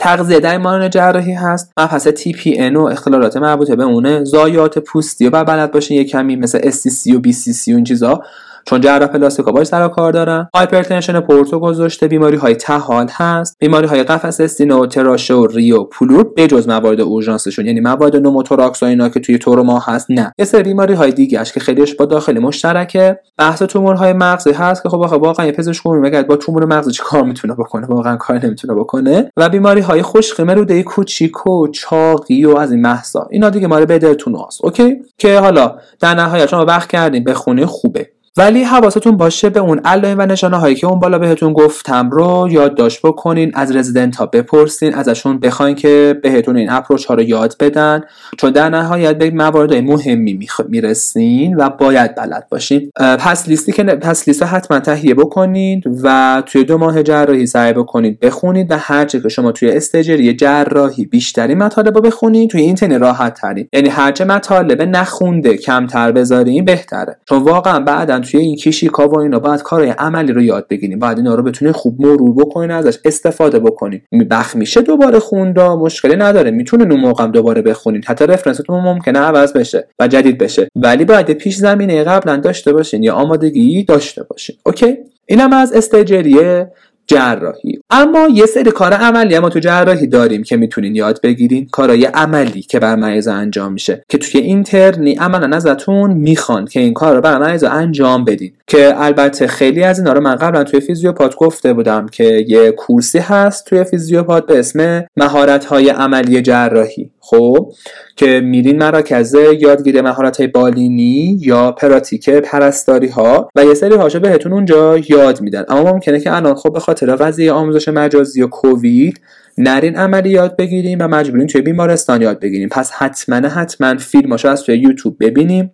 تغذیه 0.00 0.40
درمان 0.40 0.90
جراحی 0.90 1.32
هست 1.32 1.72
مبحث 1.78 2.08
TPN 2.08 2.76
و 2.76 2.80
اختلالات 2.80 3.36
مربوطه 3.36 3.76
به 3.76 3.84
اونه 3.84 4.24
زایات 4.24 4.78
پوستی 4.78 5.28
و 5.28 5.44
بلد 5.44 5.70
باشین 5.70 5.96
یه 5.96 6.04
کمی 6.04 6.36
مثل 6.36 6.70
SCC 6.70 7.14
و 7.14 7.22
BCC 7.22 7.68
و 7.68 7.74
این 7.74 7.84
چیزا. 7.84 8.22
چون 8.68 8.80
جراح 8.80 9.08
پلاستیکا 9.08 9.52
باش 9.52 9.66
سر 9.66 9.88
کار 9.88 10.12
دارن. 10.12 10.48
هایپرتنشن 10.54 11.20
پورتو 11.20 11.58
گذاشته 11.58 12.08
بیماری 12.08 12.36
های 12.36 12.54
تحال 12.54 13.06
هست. 13.12 13.56
بیماری 13.58 13.86
های 13.86 14.02
قفس 14.02 14.40
استینه 14.40 14.74
و 14.74 14.86
تراشه 14.86 15.34
و 15.34 15.46
ریو 15.46 15.84
پلور 15.84 16.24
بجز 16.36 16.68
موارد 16.68 17.00
اورژانسشون. 17.00 17.66
یعنی 17.66 17.80
موارد 17.80 18.16
نوموتوراکس 18.16 18.82
و 18.82 18.86
اینا 18.86 19.08
که 19.08 19.20
توی 19.20 19.38
ما 19.62 19.78
هست 19.78 20.10
نه. 20.10 20.32
یه 20.38 20.44
سری 20.44 20.62
بیماری 20.62 20.94
های 20.94 21.12
دیگه 21.12 21.44
که 21.44 21.60
خیلیش 21.60 21.94
با 21.94 22.04
داخلی 22.04 22.38
مشترکه. 22.38 23.20
بحث 23.38 23.62
تومورهای 23.62 24.12
مغزی 24.12 24.52
هست 24.52 24.82
که 24.82 24.88
خب 24.88 24.98
واقعا 24.98 25.46
یه 25.46 25.52
پزشک 25.52 25.86
عمومی 25.86 26.22
با 26.22 26.36
تومور 26.36 26.64
مغزی 26.64 26.90
چی 26.90 27.02
کار 27.04 27.22
می‌تونه 27.22 27.54
بکنه؟ 27.54 27.86
واقعا 27.86 28.16
کار 28.16 28.46
نمی‌تونه 28.46 28.74
بکنه. 28.74 29.30
و 29.36 29.48
بیماری 29.48 29.80
های 29.80 30.02
خشک 30.02 30.40
روده 30.40 30.82
کوچیک 30.82 31.46
و 31.46 31.68
چاقی 31.68 32.44
و 32.44 32.56
از 32.56 32.72
این 32.72 32.80
محسا 32.80 33.28
اینا 33.30 33.50
دیگه 33.50 33.66
مال 33.66 33.84
بدرتون 33.84 34.36
هست 34.46 34.64
اوکی؟ 34.64 34.96
که 35.18 35.38
حالا 35.38 35.76
در 36.00 36.14
نهایت 36.14 36.46
شما 36.46 36.64
وقت 36.64 36.88
کردین 36.88 37.24
بخونه 37.24 37.66
خوبه. 37.66 38.15
ولی 38.38 38.62
حواستون 38.62 39.16
باشه 39.16 39.50
به 39.50 39.60
اون 39.60 39.78
علائم 39.84 40.18
و 40.18 40.26
نشانه 40.26 40.56
هایی 40.56 40.74
که 40.74 40.86
اون 40.86 41.00
بالا 41.00 41.18
بهتون 41.18 41.52
گفتم 41.52 42.10
رو 42.10 42.48
یادداشت 42.50 43.02
بکنین 43.02 43.52
از 43.54 43.76
رزیدنت 43.76 44.16
ها 44.16 44.26
بپرسین 44.26 44.94
ازشون 44.94 45.38
بخواین 45.38 45.74
که 45.74 46.20
بهتون 46.22 46.56
این 46.56 46.70
اپروچ 46.70 47.04
ها 47.04 47.14
رو 47.14 47.22
یاد 47.22 47.56
بدن 47.60 48.00
چون 48.38 48.50
در 48.50 48.68
نهایت 48.68 49.18
به 49.18 49.30
موارد 49.30 49.74
مهمی 49.74 50.38
می‌رسین 50.68 51.56
و 51.56 51.70
باید 51.70 52.14
بلد 52.14 52.46
باشین. 52.50 52.90
پس 52.96 53.48
لیستی 53.48 53.72
که 53.72 53.84
پس 53.84 54.28
لیست 54.28 54.42
حتما 54.42 54.80
تهیه 54.80 55.14
بکنید 55.14 55.84
و 56.02 56.42
توی 56.46 56.64
دو 56.64 56.78
ماه 56.78 57.02
جراحی 57.02 57.46
سعی 57.46 57.72
بکنید 57.72 58.20
بخونید 58.20 58.70
و 58.70 58.76
هرچه 58.78 59.20
که 59.20 59.28
شما 59.28 59.52
توی 59.52 59.70
استجری 59.70 60.34
جراحی 60.34 61.04
بیشتری 61.04 61.54
مطالب 61.54 61.94
رو 61.94 62.00
بخونید 62.00 62.50
توی 62.50 62.60
اینترنت 62.60 63.00
راحت 63.00 63.40
ترین. 63.40 63.68
یعنی 63.72 63.88
هرچه 63.88 64.24
مطالب 64.24 64.82
نخونده 64.82 65.56
کمتر 65.56 66.12
بذارین 66.12 66.64
بهتره. 66.64 67.16
چون 67.28 67.42
واقعا 67.42 67.80
بعدا 67.80 68.20
توی 68.26 68.40
این 68.40 68.56
کشیکا 68.56 69.08
و 69.08 69.18
اینا. 69.18 69.38
باید 69.38 69.62
کارهای 69.62 69.90
عملی 69.90 70.32
رو 70.32 70.42
یاد 70.42 70.68
بگیریم. 70.68 70.98
بعد 70.98 71.16
اینا 71.16 71.34
رو 71.34 71.42
بتونید 71.42 71.74
خوب 71.74 72.00
مرور 72.00 72.34
بکنین 72.34 72.70
ازش 72.70 72.98
استفاده 73.04 73.58
بکنین 73.58 74.00
بخ 74.30 74.56
میشه 74.56 74.80
دوباره 74.80 75.18
خوند 75.18 75.76
مشکلی 75.76 76.16
نداره. 76.16 76.50
می‌تونه 76.50 76.84
اون 76.84 77.00
موقع 77.00 77.26
دوباره 77.26 77.62
بخونین 77.62 78.02
حتی 78.06 78.26
رفرنستون 78.26 78.80
ممکنه 78.80 79.18
عوض 79.18 79.52
بشه 79.52 79.88
و 79.98 80.08
جدید 80.08 80.38
بشه. 80.38 80.68
ولی 80.76 81.04
باید 81.04 81.30
پیش 81.30 81.56
زمینه 81.56 82.04
قبلا 82.04 82.36
داشته 82.36 82.72
باشین 82.72 83.02
یا 83.02 83.14
آمادگی 83.14 83.84
داشته 83.84 84.22
باشین. 84.22 84.56
اوکی؟ 84.66 84.96
اینم 85.26 85.52
از 85.52 85.72
استیجری 85.72 86.72
جراحی. 87.06 87.78
اما 87.90 88.28
یه 88.32 88.46
سری 88.46 88.70
کار 88.70 88.92
عملی 88.92 89.38
ما 89.38 89.48
تو 89.48 89.58
جراحی 89.58 90.06
داریم 90.06 90.42
که 90.42 90.56
می‌تونین 90.56 90.96
یاد 90.96 91.20
بگیرین. 91.22 91.68
کارهای 91.72 92.04
عملی 92.04 92.62
که 92.62 92.78
بر 92.78 92.96
مریض 92.96 93.28
انجام 93.28 93.72
میشه. 93.72 94.04
که 94.08 94.18
توی 94.18 94.40
اینترنی 94.40 95.14
عملا 95.14 95.56
ازتون 95.56 96.12
می‌خوان 96.12 96.64
که 96.64 96.80
این 96.80 96.94
کار 96.94 97.14
رو 97.14 97.20
بر 97.20 97.38
مریض 97.38 97.64
انجام 97.64 98.24
بدین. 98.24 98.52
که 98.66 98.94
البته 98.96 99.46
خیلی 99.46 99.82
از 99.82 99.98
اینا 99.98 100.12
رو 100.12 100.20
من 100.20 100.34
قبلا 100.34 100.64
توی 100.64 100.80
فیزیوپات 100.80 101.36
گفته 101.36 101.72
بودم 101.72 102.06
که 102.06 102.44
یه 102.48 102.70
course 102.70 103.11
ی 103.11 103.18
هست 103.18 103.64
توی 103.64 103.84
فیزیوپات 103.84 104.46
به 104.46 104.58
اسم 104.58 105.04
مهارت 105.16 105.64
های 105.64 105.88
عملی 105.88 106.42
جراحی. 106.42 107.10
خب 107.20 107.72
که 108.16 108.40
میرین 108.40 108.78
مراکز 108.78 109.36
یادگیری 109.60 110.00
مهارت 110.00 110.36
های 110.36 110.46
بالینی 110.46 111.38
یا 111.40 111.72
پراتیک 111.72 112.30
پرستاری 112.30 113.08
ها 113.08 113.48
و 113.56 113.64
یه 113.64 113.74
سری 113.74 113.94
هاشو 113.94 114.20
بهتون 114.20 114.52
اونجا 114.52 114.98
یاد 115.08 115.40
میدن. 115.40 115.64
اما 115.68 115.92
ممکنه 115.92 116.20
که 116.20 116.36
الان 116.36 116.54
خب 116.54 116.72
به 116.72 116.80
خاطر 116.80 117.16
قضیه 117.16 117.52
آموزش 117.52 117.88
مجازی 117.88 118.42
و 118.42 118.46
کووید 118.46 119.20
نرین 119.58 119.96
عملی 119.96 120.30
یاد 120.30 120.56
بگیریم 120.56 120.98
و 121.00 121.08
مجبورین 121.08 121.46
توی 121.46 121.60
بیمارستان 121.60 122.22
یاد 122.22 122.40
بگیریم 122.40 122.68
پس 122.68 122.90
حتما 122.90 123.48
حتما 123.48 123.96
فیلماشو 123.96 124.48
از 124.48 124.62
توی 124.62 124.78
یوتیوب 124.78 125.16
ببینیم. 125.20 125.70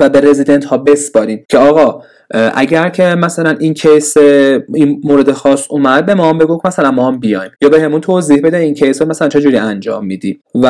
و 0.00 0.08
به 0.08 0.20
رزیدنت 0.20 0.64
ها 0.64 0.78
بسپاریم 0.78 1.44
که 1.48 1.58
آقا 1.58 2.02
اگر 2.54 2.88
که 2.88 3.02
مثلا 3.02 3.56
این 3.60 3.74
کیس 3.74 4.16
این 4.74 5.00
مورد 5.04 5.32
خاص 5.32 5.66
اومد 5.70 6.06
به 6.06 6.14
ما 6.14 6.28
هم 6.28 6.38
بگو 6.38 6.60
مثلا 6.64 6.90
ما 6.90 7.08
هم 7.08 7.20
بیایم. 7.20 7.50
یا 7.62 7.68
به 7.68 7.82
همون 7.82 8.00
توضیح 8.00 8.40
بده 8.44 8.56
این 8.56 8.74
کیس 8.74 9.02
رو 9.02 9.08
مثلا 9.08 9.28
چجوری 9.28 9.56
انجام 9.56 10.06
میدیم 10.06 10.40
و 10.54 10.66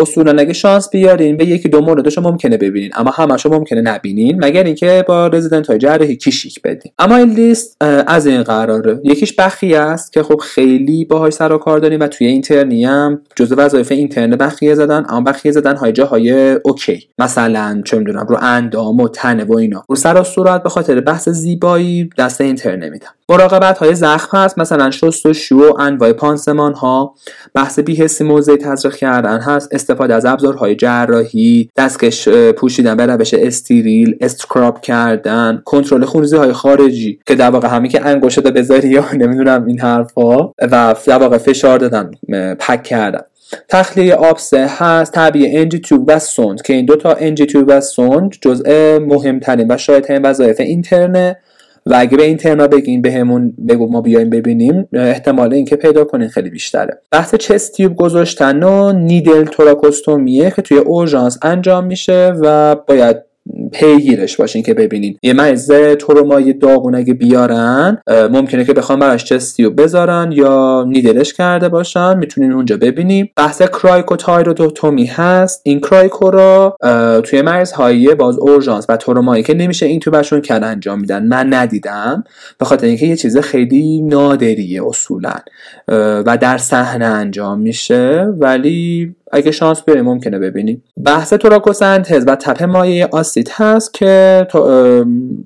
اصولا 0.00 0.40
اگه 0.40 0.52
شانس 0.52 0.90
بیارین 0.90 1.36
به 1.36 1.44
یکی 1.44 1.68
دو 1.68 1.80
موردش 1.80 2.18
ممکنه 2.18 2.56
ببینین. 2.56 2.90
اما 2.94 3.10
همشو 3.10 3.48
ممکنه 3.48 3.80
نبینین 3.80 4.44
مگر 4.44 4.64
اینکه 4.64 5.04
با 5.08 5.26
رزیدنت 5.26 5.66
های 5.66 5.78
جراحی 5.78 6.16
کیشیک 6.16 6.62
بدین. 6.62 6.92
اما 6.98 7.16
این 7.16 7.30
لیست 7.30 7.76
از 8.06 8.26
این 8.26 8.42
قراره. 8.42 9.00
یکیش 9.04 9.32
بخیه 9.32 9.78
است 9.78 10.12
که 10.12 10.22
خب 10.22 10.36
خیلی 10.36 11.04
باهاش 11.04 11.32
سر 11.32 11.52
و 11.52 11.58
کار 11.58 11.78
داریم 11.78 12.00
و 12.00 12.06
توی 12.06 12.26
اینترنی 12.26 12.84
هم 12.84 13.20
جزء 13.36 13.54
وظایف 13.58 13.92
اینترن 13.92 14.36
بخیه 14.36 14.74
زدن 14.74 15.04
اما 15.08 15.20
بخیه 15.20 15.52
زدن 15.52 15.76
های 15.76 15.92
جاهای 15.92 16.52
اوکی. 16.52 17.08
مثلا 17.18 17.82
چه 17.84 17.98
می‌دونم 17.98 18.26
رو 18.28 18.36
اندام 18.42 19.00
و 19.00 19.08
تنه 19.08 19.44
و 19.44 19.56
اینا. 19.56 19.84
رو 19.88 19.96
سر 19.96 20.20
و 20.20 20.24
صورت 20.24 20.62
به 20.62 20.68
بحث 21.00 21.28
زیبایی 21.28 22.10
دست 22.18 22.40
اینتر 22.40 22.76
نمیدم. 22.76 23.08
مراقبت 23.28 23.78
های 23.78 23.94
زخم 23.94 24.36
هست 24.36 24.58
مثلا 24.58 24.90
شست 24.90 25.26
و 25.26 25.32
شو 25.32 25.56
و 25.56 25.80
انواع 25.80 26.12
پانسمان 26.12 26.74
ها 26.74 27.14
بحث 27.54 27.78
بیهسی 27.78 28.24
موضع 28.24 28.56
تزریق 28.56 28.94
کردن 28.94 29.40
هست 29.40 29.68
استفاده 29.74 30.14
از 30.14 30.24
ابزارهای 30.24 30.76
جراحی 30.76 31.70
دستکش 31.76 32.28
پوشیدن 32.28 32.96
به 32.96 33.06
روش 33.06 33.34
استریل 33.34 34.16
استکراب 34.20 34.80
کردن 34.80 35.62
کنترل 35.64 36.04
خونریزی 36.04 36.36
های 36.36 36.52
خارجی 36.52 37.18
که 37.26 37.34
در 37.34 37.50
واقع 37.50 37.68
همین 37.68 37.90
که 37.90 38.06
انگشت 38.06 38.40
بذاری 38.40 38.88
یا 38.88 39.04
نمی‌دونم 39.22 39.64
این 39.64 39.80
حرفها 39.80 40.54
و 40.72 40.94
در 41.06 41.18
واقع 41.18 41.38
فشار 41.38 41.78
دادن 41.78 42.10
پک 42.54 42.82
کردن. 42.82 43.22
تخلیه 43.68 44.14
آبسه 44.14 44.66
هست 44.68 45.12
طبیعه 45.12 45.60
انجی 45.60 45.78
توب 45.78 46.04
و 46.06 46.18
سوند 46.18 46.62
که 46.62 46.72
این 46.72 46.86
دوتا 46.86 47.12
انجی 47.12 47.46
توب 47.46 47.64
و 47.68 47.80
سوند 47.80 48.34
جزء 48.40 48.98
مهمترین 48.98 49.66
و 49.70 49.76
شایدترین 49.76 50.22
وظایف 50.22 50.60
اینترنه 50.60 51.36
و 51.86 51.94
اگه 51.98 52.16
به 52.16 52.22
اینترنا 52.22 52.66
بگین 52.66 53.02
بهمون 53.02 53.54
به 53.58 53.74
بگو 53.74 53.88
ما 53.92 54.00
بیایم 54.00 54.30
ببینیم 54.30 54.88
احتمال 54.92 55.54
اینکه 55.54 55.76
پیدا 55.76 56.04
کنین 56.04 56.28
خیلی 56.28 56.50
بیشتره. 56.50 56.98
بحث 57.10 57.34
چستیوب 57.34 57.96
گذاشتن 57.96 58.62
و 58.62 58.92
نیدل 58.92 59.44
توراکوستومیه 59.44 60.50
که 60.50 60.62
توی 60.62 60.78
اورژانس 60.78 61.38
انجام 61.42 61.84
میشه 61.84 62.32
و 62.40 62.74
باید 62.74 63.16
پیگیرش 63.72 64.36
باشین 64.36 64.62
که 64.62 64.74
ببینین. 64.74 65.18
یه 65.22 65.32
مریض 65.32 65.70
ترومای 65.98 66.52
داغون 66.52 66.94
اگه 66.94 67.14
بیارن 67.14 67.98
ممکنه 68.08 68.64
که 68.64 68.72
بخوام 68.72 68.98
براش 68.98 69.22
تستیو 69.22 69.70
بذارن 69.70 70.32
یا 70.32 70.84
نیدلش 70.88 71.32
کرده 71.32 71.68
باشن 71.68 72.18
می‌تونین 72.18 72.52
اونجا 72.52 72.76
ببینیم. 72.76 73.30
بحث 73.36 73.62
کرایکوتایرودوتومی 73.62 75.06
هست. 75.06 75.60
این 75.64 75.80
کرایکو 75.80 76.30
را 76.30 76.76
توی 77.24 77.42
مریض 77.42 77.72
هایی 77.72 78.14
باز 78.14 78.38
اورژانس 78.38 78.86
و 78.88 78.96
ترومایی 78.96 79.42
که 79.42 79.54
نمیشه 79.54 79.86
این 79.86 80.00
تو 80.00 80.10
بشون 80.10 80.42
کن 80.42 80.64
انجام 80.64 81.00
میدن 81.00 81.26
من 81.26 81.54
ندیدم. 81.54 82.24
به 82.58 82.64
خاطر 82.64 82.86
اینکه 82.86 83.06
یه 83.06 83.16
چیز 83.16 83.38
خیلی 83.38 84.02
نادریه 84.02 84.86
اصولا 84.86 85.34
و 86.26 86.38
در 86.40 86.58
صحنه 86.58 87.04
انجام 87.04 87.60
میشه 87.60 88.28
ولی 88.38 89.14
اگه 89.32 89.50
شانس 89.50 89.82
بیاریم 89.82 90.04
ممکنه 90.04 90.38
ببینیم 90.38 90.82
بحث 91.04 91.32
توراکوسنتز 91.32 92.24
و 92.26 92.36
تپه 92.36 92.66
مایه 92.66 93.08
آسید 93.12 93.50
هست 93.52 93.94
که 93.94 94.46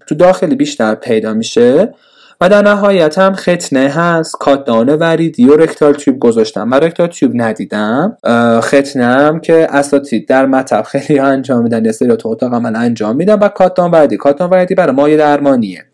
تو 0.06 0.14
داخلی 0.18 0.54
بیشتر 0.54 0.94
پیدا 0.94 1.34
میشه 1.34 1.94
و 2.40 2.48
در 2.48 2.62
نهایت 2.62 3.18
هم 3.18 3.34
ختنه 3.34 3.88
هست. 3.88 4.36
کاتدان 4.40 4.88
وریدی 4.88 5.44
و 5.44 5.56
رکتال 5.56 5.94
تیوب 5.94 6.18
گذاشتم. 6.18 6.68
من 6.68 6.80
رکتال 6.80 7.06
تیوب 7.06 7.32
ندیدم. 7.34 8.16
ختنه 8.60 9.04
هم 9.04 9.40
که 9.40 9.66
اساتید 9.70 10.28
در 10.28 10.46
مطب 10.46 10.82
خیلی 10.82 11.18
انجام 11.18 11.62
میدن 11.62 11.84
یا 11.84 11.92
سری 11.92 12.16
تو 12.16 12.28
اتاق 12.28 12.54
عمل 12.54 12.76
انجام 12.76 13.16
میدن 13.16 13.34
و 13.34 13.48
کاتدان 13.48 13.90
وریدی 13.90 14.16
کاتدان 14.16 14.50
وریدی 14.50 14.74
برای 14.74 14.92
مایه 14.92 15.16
درمانیه. 15.16 15.84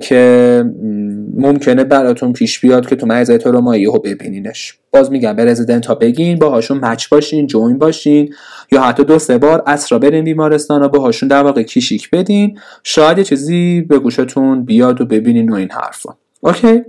که 0.00 0.64
ممکنه 1.36 1.84
براتون 1.84 2.32
پیش 2.32 2.60
بیاد 2.60 2.86
که 2.86 2.96
تو 2.96 3.06
مریضای 3.06 3.38
ترومایی 3.38 3.84
رو 3.84 3.98
ببینینش. 3.98 4.78
باز 4.90 5.12
میگم 5.12 5.36
به 5.36 5.44
رزیدنت 5.44 5.86
ها 5.86 5.94
بگین 5.94 6.38
باهاشون 6.38 6.78
مچ 6.78 7.08
باشین 7.08 7.46
جوین 7.46 7.78
باشین 7.78 8.34
یا 8.72 8.82
حتی 8.82 9.04
دو 9.04 9.18
سه 9.18 9.38
بار 9.38 9.62
اسرا 9.66 9.98
برین 9.98 10.24
بیمارستان 10.24 10.82
و 10.82 10.88
باهاشون 10.88 11.28
در 11.28 11.42
واقع 11.42 11.62
کیشیک 11.62 12.10
بدین. 12.10 12.58
شاید 12.82 13.22
چیزی 13.22 13.80
به 13.80 13.98
گوشتون 13.98 14.64
بیاد 14.64 15.00
و 15.00 15.06
ببینین 15.06 15.48
و 15.48 15.54
این 15.54 15.70
حرفا. 15.70 16.14
اوکی؟ 16.40 16.82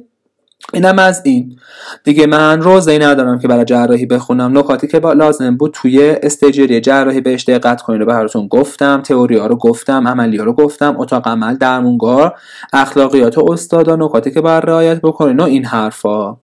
اینم 0.73 0.99
از 0.99 1.21
این. 1.25 1.59
دیگه 2.03 2.27
من 2.27 2.61
روزه 2.61 2.97
ندارم 2.97 3.39
که 3.39 3.47
برای 3.47 3.65
جراحی 3.65 4.05
بخونم. 4.05 4.57
نکاتی 4.57 4.87
که 4.87 4.99
لازم 4.99 5.57
بود 5.57 5.71
توی 5.73 6.15
استیجری 6.23 6.81
جراحی 6.81 7.21
بهش 7.21 7.43
دقت 7.43 7.81
کنین 7.81 7.99
رو 7.99 8.05
براتون 8.05 8.47
گفتم. 8.47 9.01
تئوری 9.01 9.37
ها 9.37 9.47
رو 9.47 9.55
گفتم 9.55 10.07
عملی 10.07 10.37
ها 10.37 10.43
رو 10.43 10.53
گفتم 10.53 10.95
اتاق 10.99 11.27
عمل 11.27 11.55
درمونگار 11.55 12.35
اخلاقیات 12.73 13.37
استادا 13.37 13.95
نکاتی 13.95 14.31
که 14.31 14.41
باید 14.41 14.65
رعایت 14.65 15.01
بکنین 15.01 15.39
و 15.39 15.43
این 15.43 15.65
حرفا. 15.65 16.37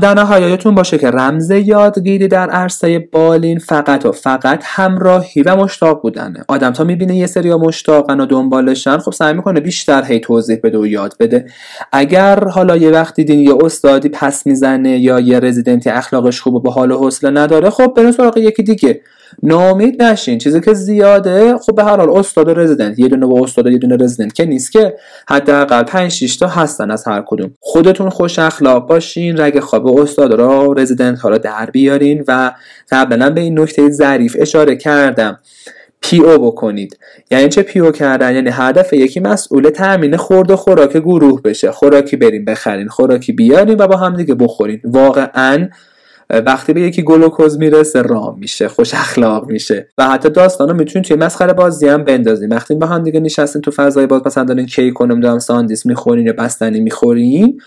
در 0.00 0.14
نهایتون 0.14 0.74
باشه 0.74 0.98
که 0.98 1.10
رمز 1.10 1.50
یادگیری 1.50 2.28
در 2.28 2.50
عرصه 2.50 3.08
بالین 3.12 3.58
فقط 3.58 4.06
و 4.06 4.12
فقط 4.12 4.62
همراهی 4.64 5.42
و 5.42 5.56
مشتاق 5.56 6.02
بودنه. 6.02 6.44
آدم 6.48 6.70
تا 6.70 6.84
می‌بینه 6.84 7.16
یه 7.16 7.26
سری 7.26 7.54
مشتاقن 7.54 8.20
و 8.20 8.26
دنبالشن 8.26 8.98
خب 8.98 9.12
سعی 9.12 9.34
می‌کنه 9.34 9.60
بیشتر 9.60 10.04
هی 10.04 10.20
توضیح 10.20 10.58
بده 10.64 10.78
و 10.78 10.86
یاد 10.86 11.14
بده. 11.20 11.46
اگر 11.92 12.44
حالا 12.48 12.76
یه 12.76 12.90
وقت 12.90 13.14
دیدین 13.14 13.38
یه 13.38 13.54
استادی 13.64 14.08
پس 14.08 14.46
می‌زنه 14.46 14.98
یا 14.98 15.20
یه 15.20 15.40
رزیدنتی 15.40 15.90
اخلاقش 15.90 16.40
خوب 16.40 16.54
و 16.54 16.60
به 16.60 16.70
حال 16.70 16.90
و 16.90 16.98
حوصله 16.98 17.30
نداره 17.30 17.70
خب 17.70 17.94
برین 17.96 18.12
سراغ 18.12 18.36
یکی 18.38 18.62
دیگه. 18.62 19.00
نامید 19.42 20.02
نشین. 20.02 20.38
چیزی 20.38 20.60
که 20.60 20.74
زیاده 20.74 21.58
خب 21.58 21.74
به 21.74 21.84
هر 21.84 21.96
حال 21.96 22.10
استاد 22.10 22.48
و 22.48 22.54
رزیدنت. 22.54 22.98
یه 22.98 23.08
دونه 23.08 23.26
با 23.26 23.40
استاد 23.40 23.66
یه 23.66 23.78
دونه 23.78 23.96
رزیدنت. 23.96 24.32
که 24.32 24.44
نیست 24.44 24.72
که 24.72 24.94
حداقل 25.28 25.82
5 25.82 26.10
6 26.10 26.36
تا 26.36 26.46
هستن 26.46 26.90
از 26.90 27.08
هر 27.08 27.22
کدوم. 27.26 27.54
خودتون 27.60 28.10
خوش 28.10 28.38
اخلاق 28.38 28.86
باشین. 28.88 29.40
رگ 29.40 29.60
خواب 29.60 29.98
استاد 29.98 30.32
را 30.32 30.72
رزیدنت 30.72 31.18
ها 31.18 31.28
را 31.28 31.38
در 31.38 31.70
بیارین 31.72 32.24
و 32.28 32.52
قبلا 32.90 33.30
به 33.30 33.40
این 33.40 33.60
نکته 33.60 33.90
ظریف 33.90 34.36
اشاره 34.38 34.76
کردم. 34.76 35.38
PO 36.02 36.46
بکنید. 36.46 36.98
یعنی 37.30 37.48
چه 37.48 37.62
PO 37.62 37.90
کردن؟ 37.90 38.34
یعنی 38.34 38.50
هدف 38.52 38.92
یکی 38.92 39.20
مسئول 39.20 39.70
تامین 39.70 40.16
خورد 40.16 40.50
و 40.50 40.56
خوراک 40.56 40.96
گروه 40.96 41.42
بشه. 41.42 41.72
خوراکی 41.72 42.16
بریم 42.16 42.44
بخرین 42.44 42.88
خوراکی 42.88 43.32
بیارین 43.32 43.76
و 43.78 43.86
با 43.86 43.96
هم 43.96 44.16
دیگه 44.16 44.34
بخورین. 44.34 44.80
واقعا 44.84 45.68
وقتی 46.30 46.72
به 46.72 46.80
یکی 46.80 47.02
گلوکوز 47.02 47.58
می‌رسه 47.58 48.02
رام 48.02 48.38
میشه 48.38 48.68
خوش 48.68 48.94
اخلاق 48.94 49.50
میشه. 49.50 49.88
و 49.98 50.08
حتی 50.08 50.30
داستانو 50.30 50.74
می‌تونید 50.74 51.08
توی 51.08 51.16
مسخره 51.16 51.52
بازی 51.52 51.88
هم 51.88 52.04
بندازین 52.04 52.48
وقتی 52.48 52.74
با 52.74 52.86
هم 52.86 53.02
دیگه 53.02 53.20
نشستین 53.20 53.62
تو 53.62 53.70
فضای 53.70 54.06
باز 54.06 54.22
مثلا 54.26 54.44
دارین 54.44 54.66
کیک 54.66 55.00
و 55.00 55.06
نمی‌دونم 55.06 55.38
ساندیس 55.38 55.86
می‌خورین 55.86 56.26
یا 56.26 56.32
بستنی 56.32 56.80
می‌خورین 56.80 57.60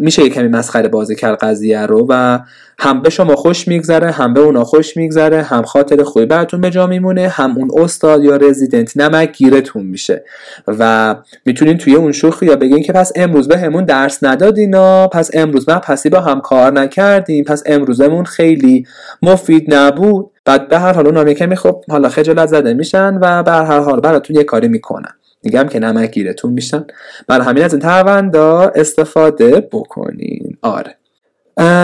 میشه 0.00 0.22
یه 0.22 0.28
کمی 0.28 0.48
مسخره 0.48 0.88
بازی 0.88 1.16
کرد 1.16 1.38
قضیه 1.38 1.86
رو 1.86 2.06
و 2.08 2.38
هم 2.78 3.02
به 3.02 3.10
شما 3.10 3.36
خوش 3.36 3.68
میگذره 3.68 4.10
هم 4.10 4.34
به 4.34 4.40
اونا 4.40 4.64
خوش 4.64 4.96
میگذره 4.96 5.42
هم 5.42 5.62
خاطر 5.62 6.02
خوبی 6.02 6.26
براتون 6.26 6.60
به 6.60 6.70
جا 6.70 6.86
میمونه 6.86 7.28
هم 7.28 7.58
اون 7.58 7.70
استاد 7.82 8.24
یا 8.24 8.36
رزیدنت 8.36 8.96
نمک 8.96 9.36
گیرتون 9.36 9.86
میشه. 9.86 10.24
و 10.68 11.14
می‌تونین 11.44 11.78
توی 11.78 11.94
اون 11.94 12.12
شوخی 12.12 12.46
یا 12.46 12.56
بگین 12.56 12.82
که 12.82 12.92
پس 12.92 13.12
امروز 13.16 13.48
به 13.48 13.58
همون 13.58 13.84
درس 13.84 14.18
ندادینا 14.22 15.08
پس 15.08 15.30
امروز 15.34 15.68
من 15.68 15.78
پسی 15.78 16.10
با 16.10 16.20
هم 16.20 16.40
کار 16.40 16.72
نکردیم 16.72 17.44
پس 17.44 17.62
امروزمون 17.66 18.24
خیلی 18.24 18.86
مفید 19.22 19.74
نبود. 19.74 20.30
بعد 20.44 20.68
به 20.68 20.78
هر 20.78 20.92
حال 20.92 21.06
اونا 21.06 21.24
کمی 21.24 21.56
خب 21.56 21.84
حالا 21.90 22.08
خجالت 22.08 22.46
زده 22.46 22.74
میشن 22.74 23.18
و 23.22 23.42
به 23.42 23.50
هر 23.50 23.80
حال 23.80 24.00
براتون 24.00 24.36
یه 24.36 24.44
کاری 24.44 24.68
می‌کنن. 24.68 25.17
میگم 25.48 25.68
که 25.68 25.78
نمک 25.78 26.10
گیرتون 26.10 26.52
میشن. 26.52 26.84
برای 27.26 27.46
همین 27.46 27.64
از 27.64 27.72
این 27.74 27.82
ترفندا 27.82 28.72
استفاده 28.74 29.68
بکنین. 29.72 30.56
آره. 30.62 30.94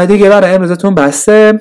دیگه 0.07 0.29
برای 0.29 0.55
امروزتون 0.55 0.94
بسه. 0.94 1.61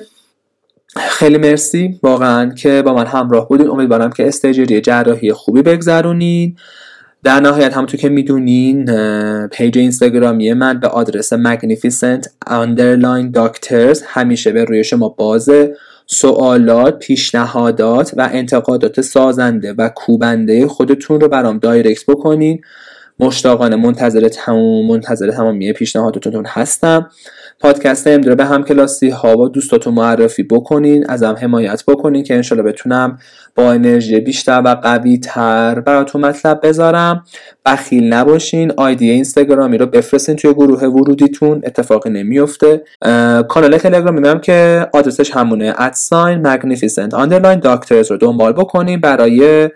خیلی 0.96 1.38
مرسی. 1.38 2.00
واقعا 2.02 2.50
که 2.54 2.82
با 2.82 2.94
من 2.94 3.06
همراه 3.06 3.48
بودین. 3.48 3.70
امیدوارم 3.70 4.10
که 4.10 4.28
استیجری 4.28 4.80
جراحی 4.80 5.32
خوبی 5.32 5.62
بگذرونین. 5.62 6.56
در 7.22 7.40
نهایت 7.40 7.72
همونطور 7.72 8.00
که 8.00 8.08
می‌دونین 8.08 8.86
page 9.46 9.78
اینستاگرامی 9.78 10.52
من 10.52 10.80
به 10.80 10.88
آدرس 10.88 11.34
magnificent 11.34 12.22
underline 12.46 13.32
doctors 13.36 13.98
همیشه 14.06 14.52
به 14.52 14.64
روی 14.64 14.84
شما 14.84 15.08
بازه. 15.08 15.76
سوالات، 16.06 16.98
پیشنهادات 16.98 18.14
و 18.16 18.28
انتقادات 18.32 19.00
سازنده 19.00 19.72
و 19.72 19.88
کوبنده 19.88 20.68
خودتون 20.68 21.20
رو 21.20 21.28
برام 21.28 21.58
direct 21.58 22.06
بکنین. 22.08 22.60
مشتاقانه 23.18 23.76
منتظر 23.76 24.28
تمام 24.28 24.86
منتظر 24.86 25.30
تمامی 25.30 25.72
پیشنهاداتتون 25.72 26.46
هستم. 26.46 27.10
پادکست 27.60 28.06
امدره 28.06 28.34
به 28.34 28.44
هم 28.44 28.64
کلاسی 28.64 29.08
ها 29.08 29.36
با 29.36 29.48
دوستاتون 29.48 29.94
معرفی 29.94 30.42
بکنین 30.42 31.10
ازم 31.10 31.36
حمایت 31.40 31.84
بکنین 31.88 32.24
که 32.24 32.34
انشالله 32.34 32.62
بتونم 32.62 33.18
با 33.56 33.72
انرژی 33.72 34.20
بیشتر 34.20 34.62
و 34.64 34.68
قوی 34.68 35.18
تر 35.18 35.80
براتون 35.80 36.24
مطلب 36.24 36.60
بذارم. 36.62 37.24
بخیل 37.66 38.12
نباشین 38.12 38.72
آیدی 38.76 39.10
اینستاگرامی 39.10 39.78
رو 39.78 39.86
بفرستین 39.86 40.36
توی 40.36 40.54
گروه 40.54 40.84
ورودیتون 40.84 41.62
اتفاقی 41.64 42.10
نمیفته 42.10 42.82
کانال 43.48 43.78
تلگرامی 43.78 44.20
میگم 44.20 44.38
که 44.38 44.86
آدرسش 44.92 45.30
همونه 45.30 45.74
ادساین 45.78 46.56
magnificent 46.56 47.10
underline 47.10 47.60
doctors 47.62 48.10
رو 48.10 48.16
دنبال 48.16 48.52
بکنین 48.52 49.00
برای 49.00 49.70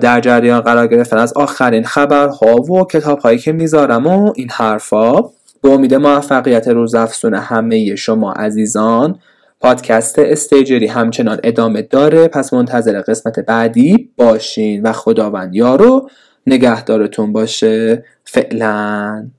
در 0.00 0.20
جریان 0.20 0.60
قرار 0.60 0.86
گرفتن 0.86 1.18
از 1.18 1.32
آخرین 1.32 1.84
خبرها 1.84 2.56
و 2.56 2.84
کتاب 2.84 3.18
هایی 3.18 3.38
که 3.38 3.52
می‌ذارم 3.52 4.06
و 4.06 4.32
این 4.36 4.48
حرفا. 4.50 5.22
به 5.62 5.70
امید 5.70 5.94
موفقیت 5.94 6.68
روزافزون 6.68 7.34
همه 7.34 7.96
شما 7.96 8.32
عزیزان 8.32 9.18
پادکست 9.60 10.18
استیجری 10.18 10.86
همچنان 10.86 11.40
ادامه 11.44 11.82
داره. 11.82 12.28
پس 12.28 12.52
منتظر 12.52 13.00
قسمت 13.00 13.40
بعدی 13.40 14.10
باشین 14.16 14.82
و 14.82 14.92
خداوند 14.92 15.54
یارو 15.54 16.08
نگهدارتون 16.46 17.32
باشه. 17.32 18.04
فعلا. 18.24 19.30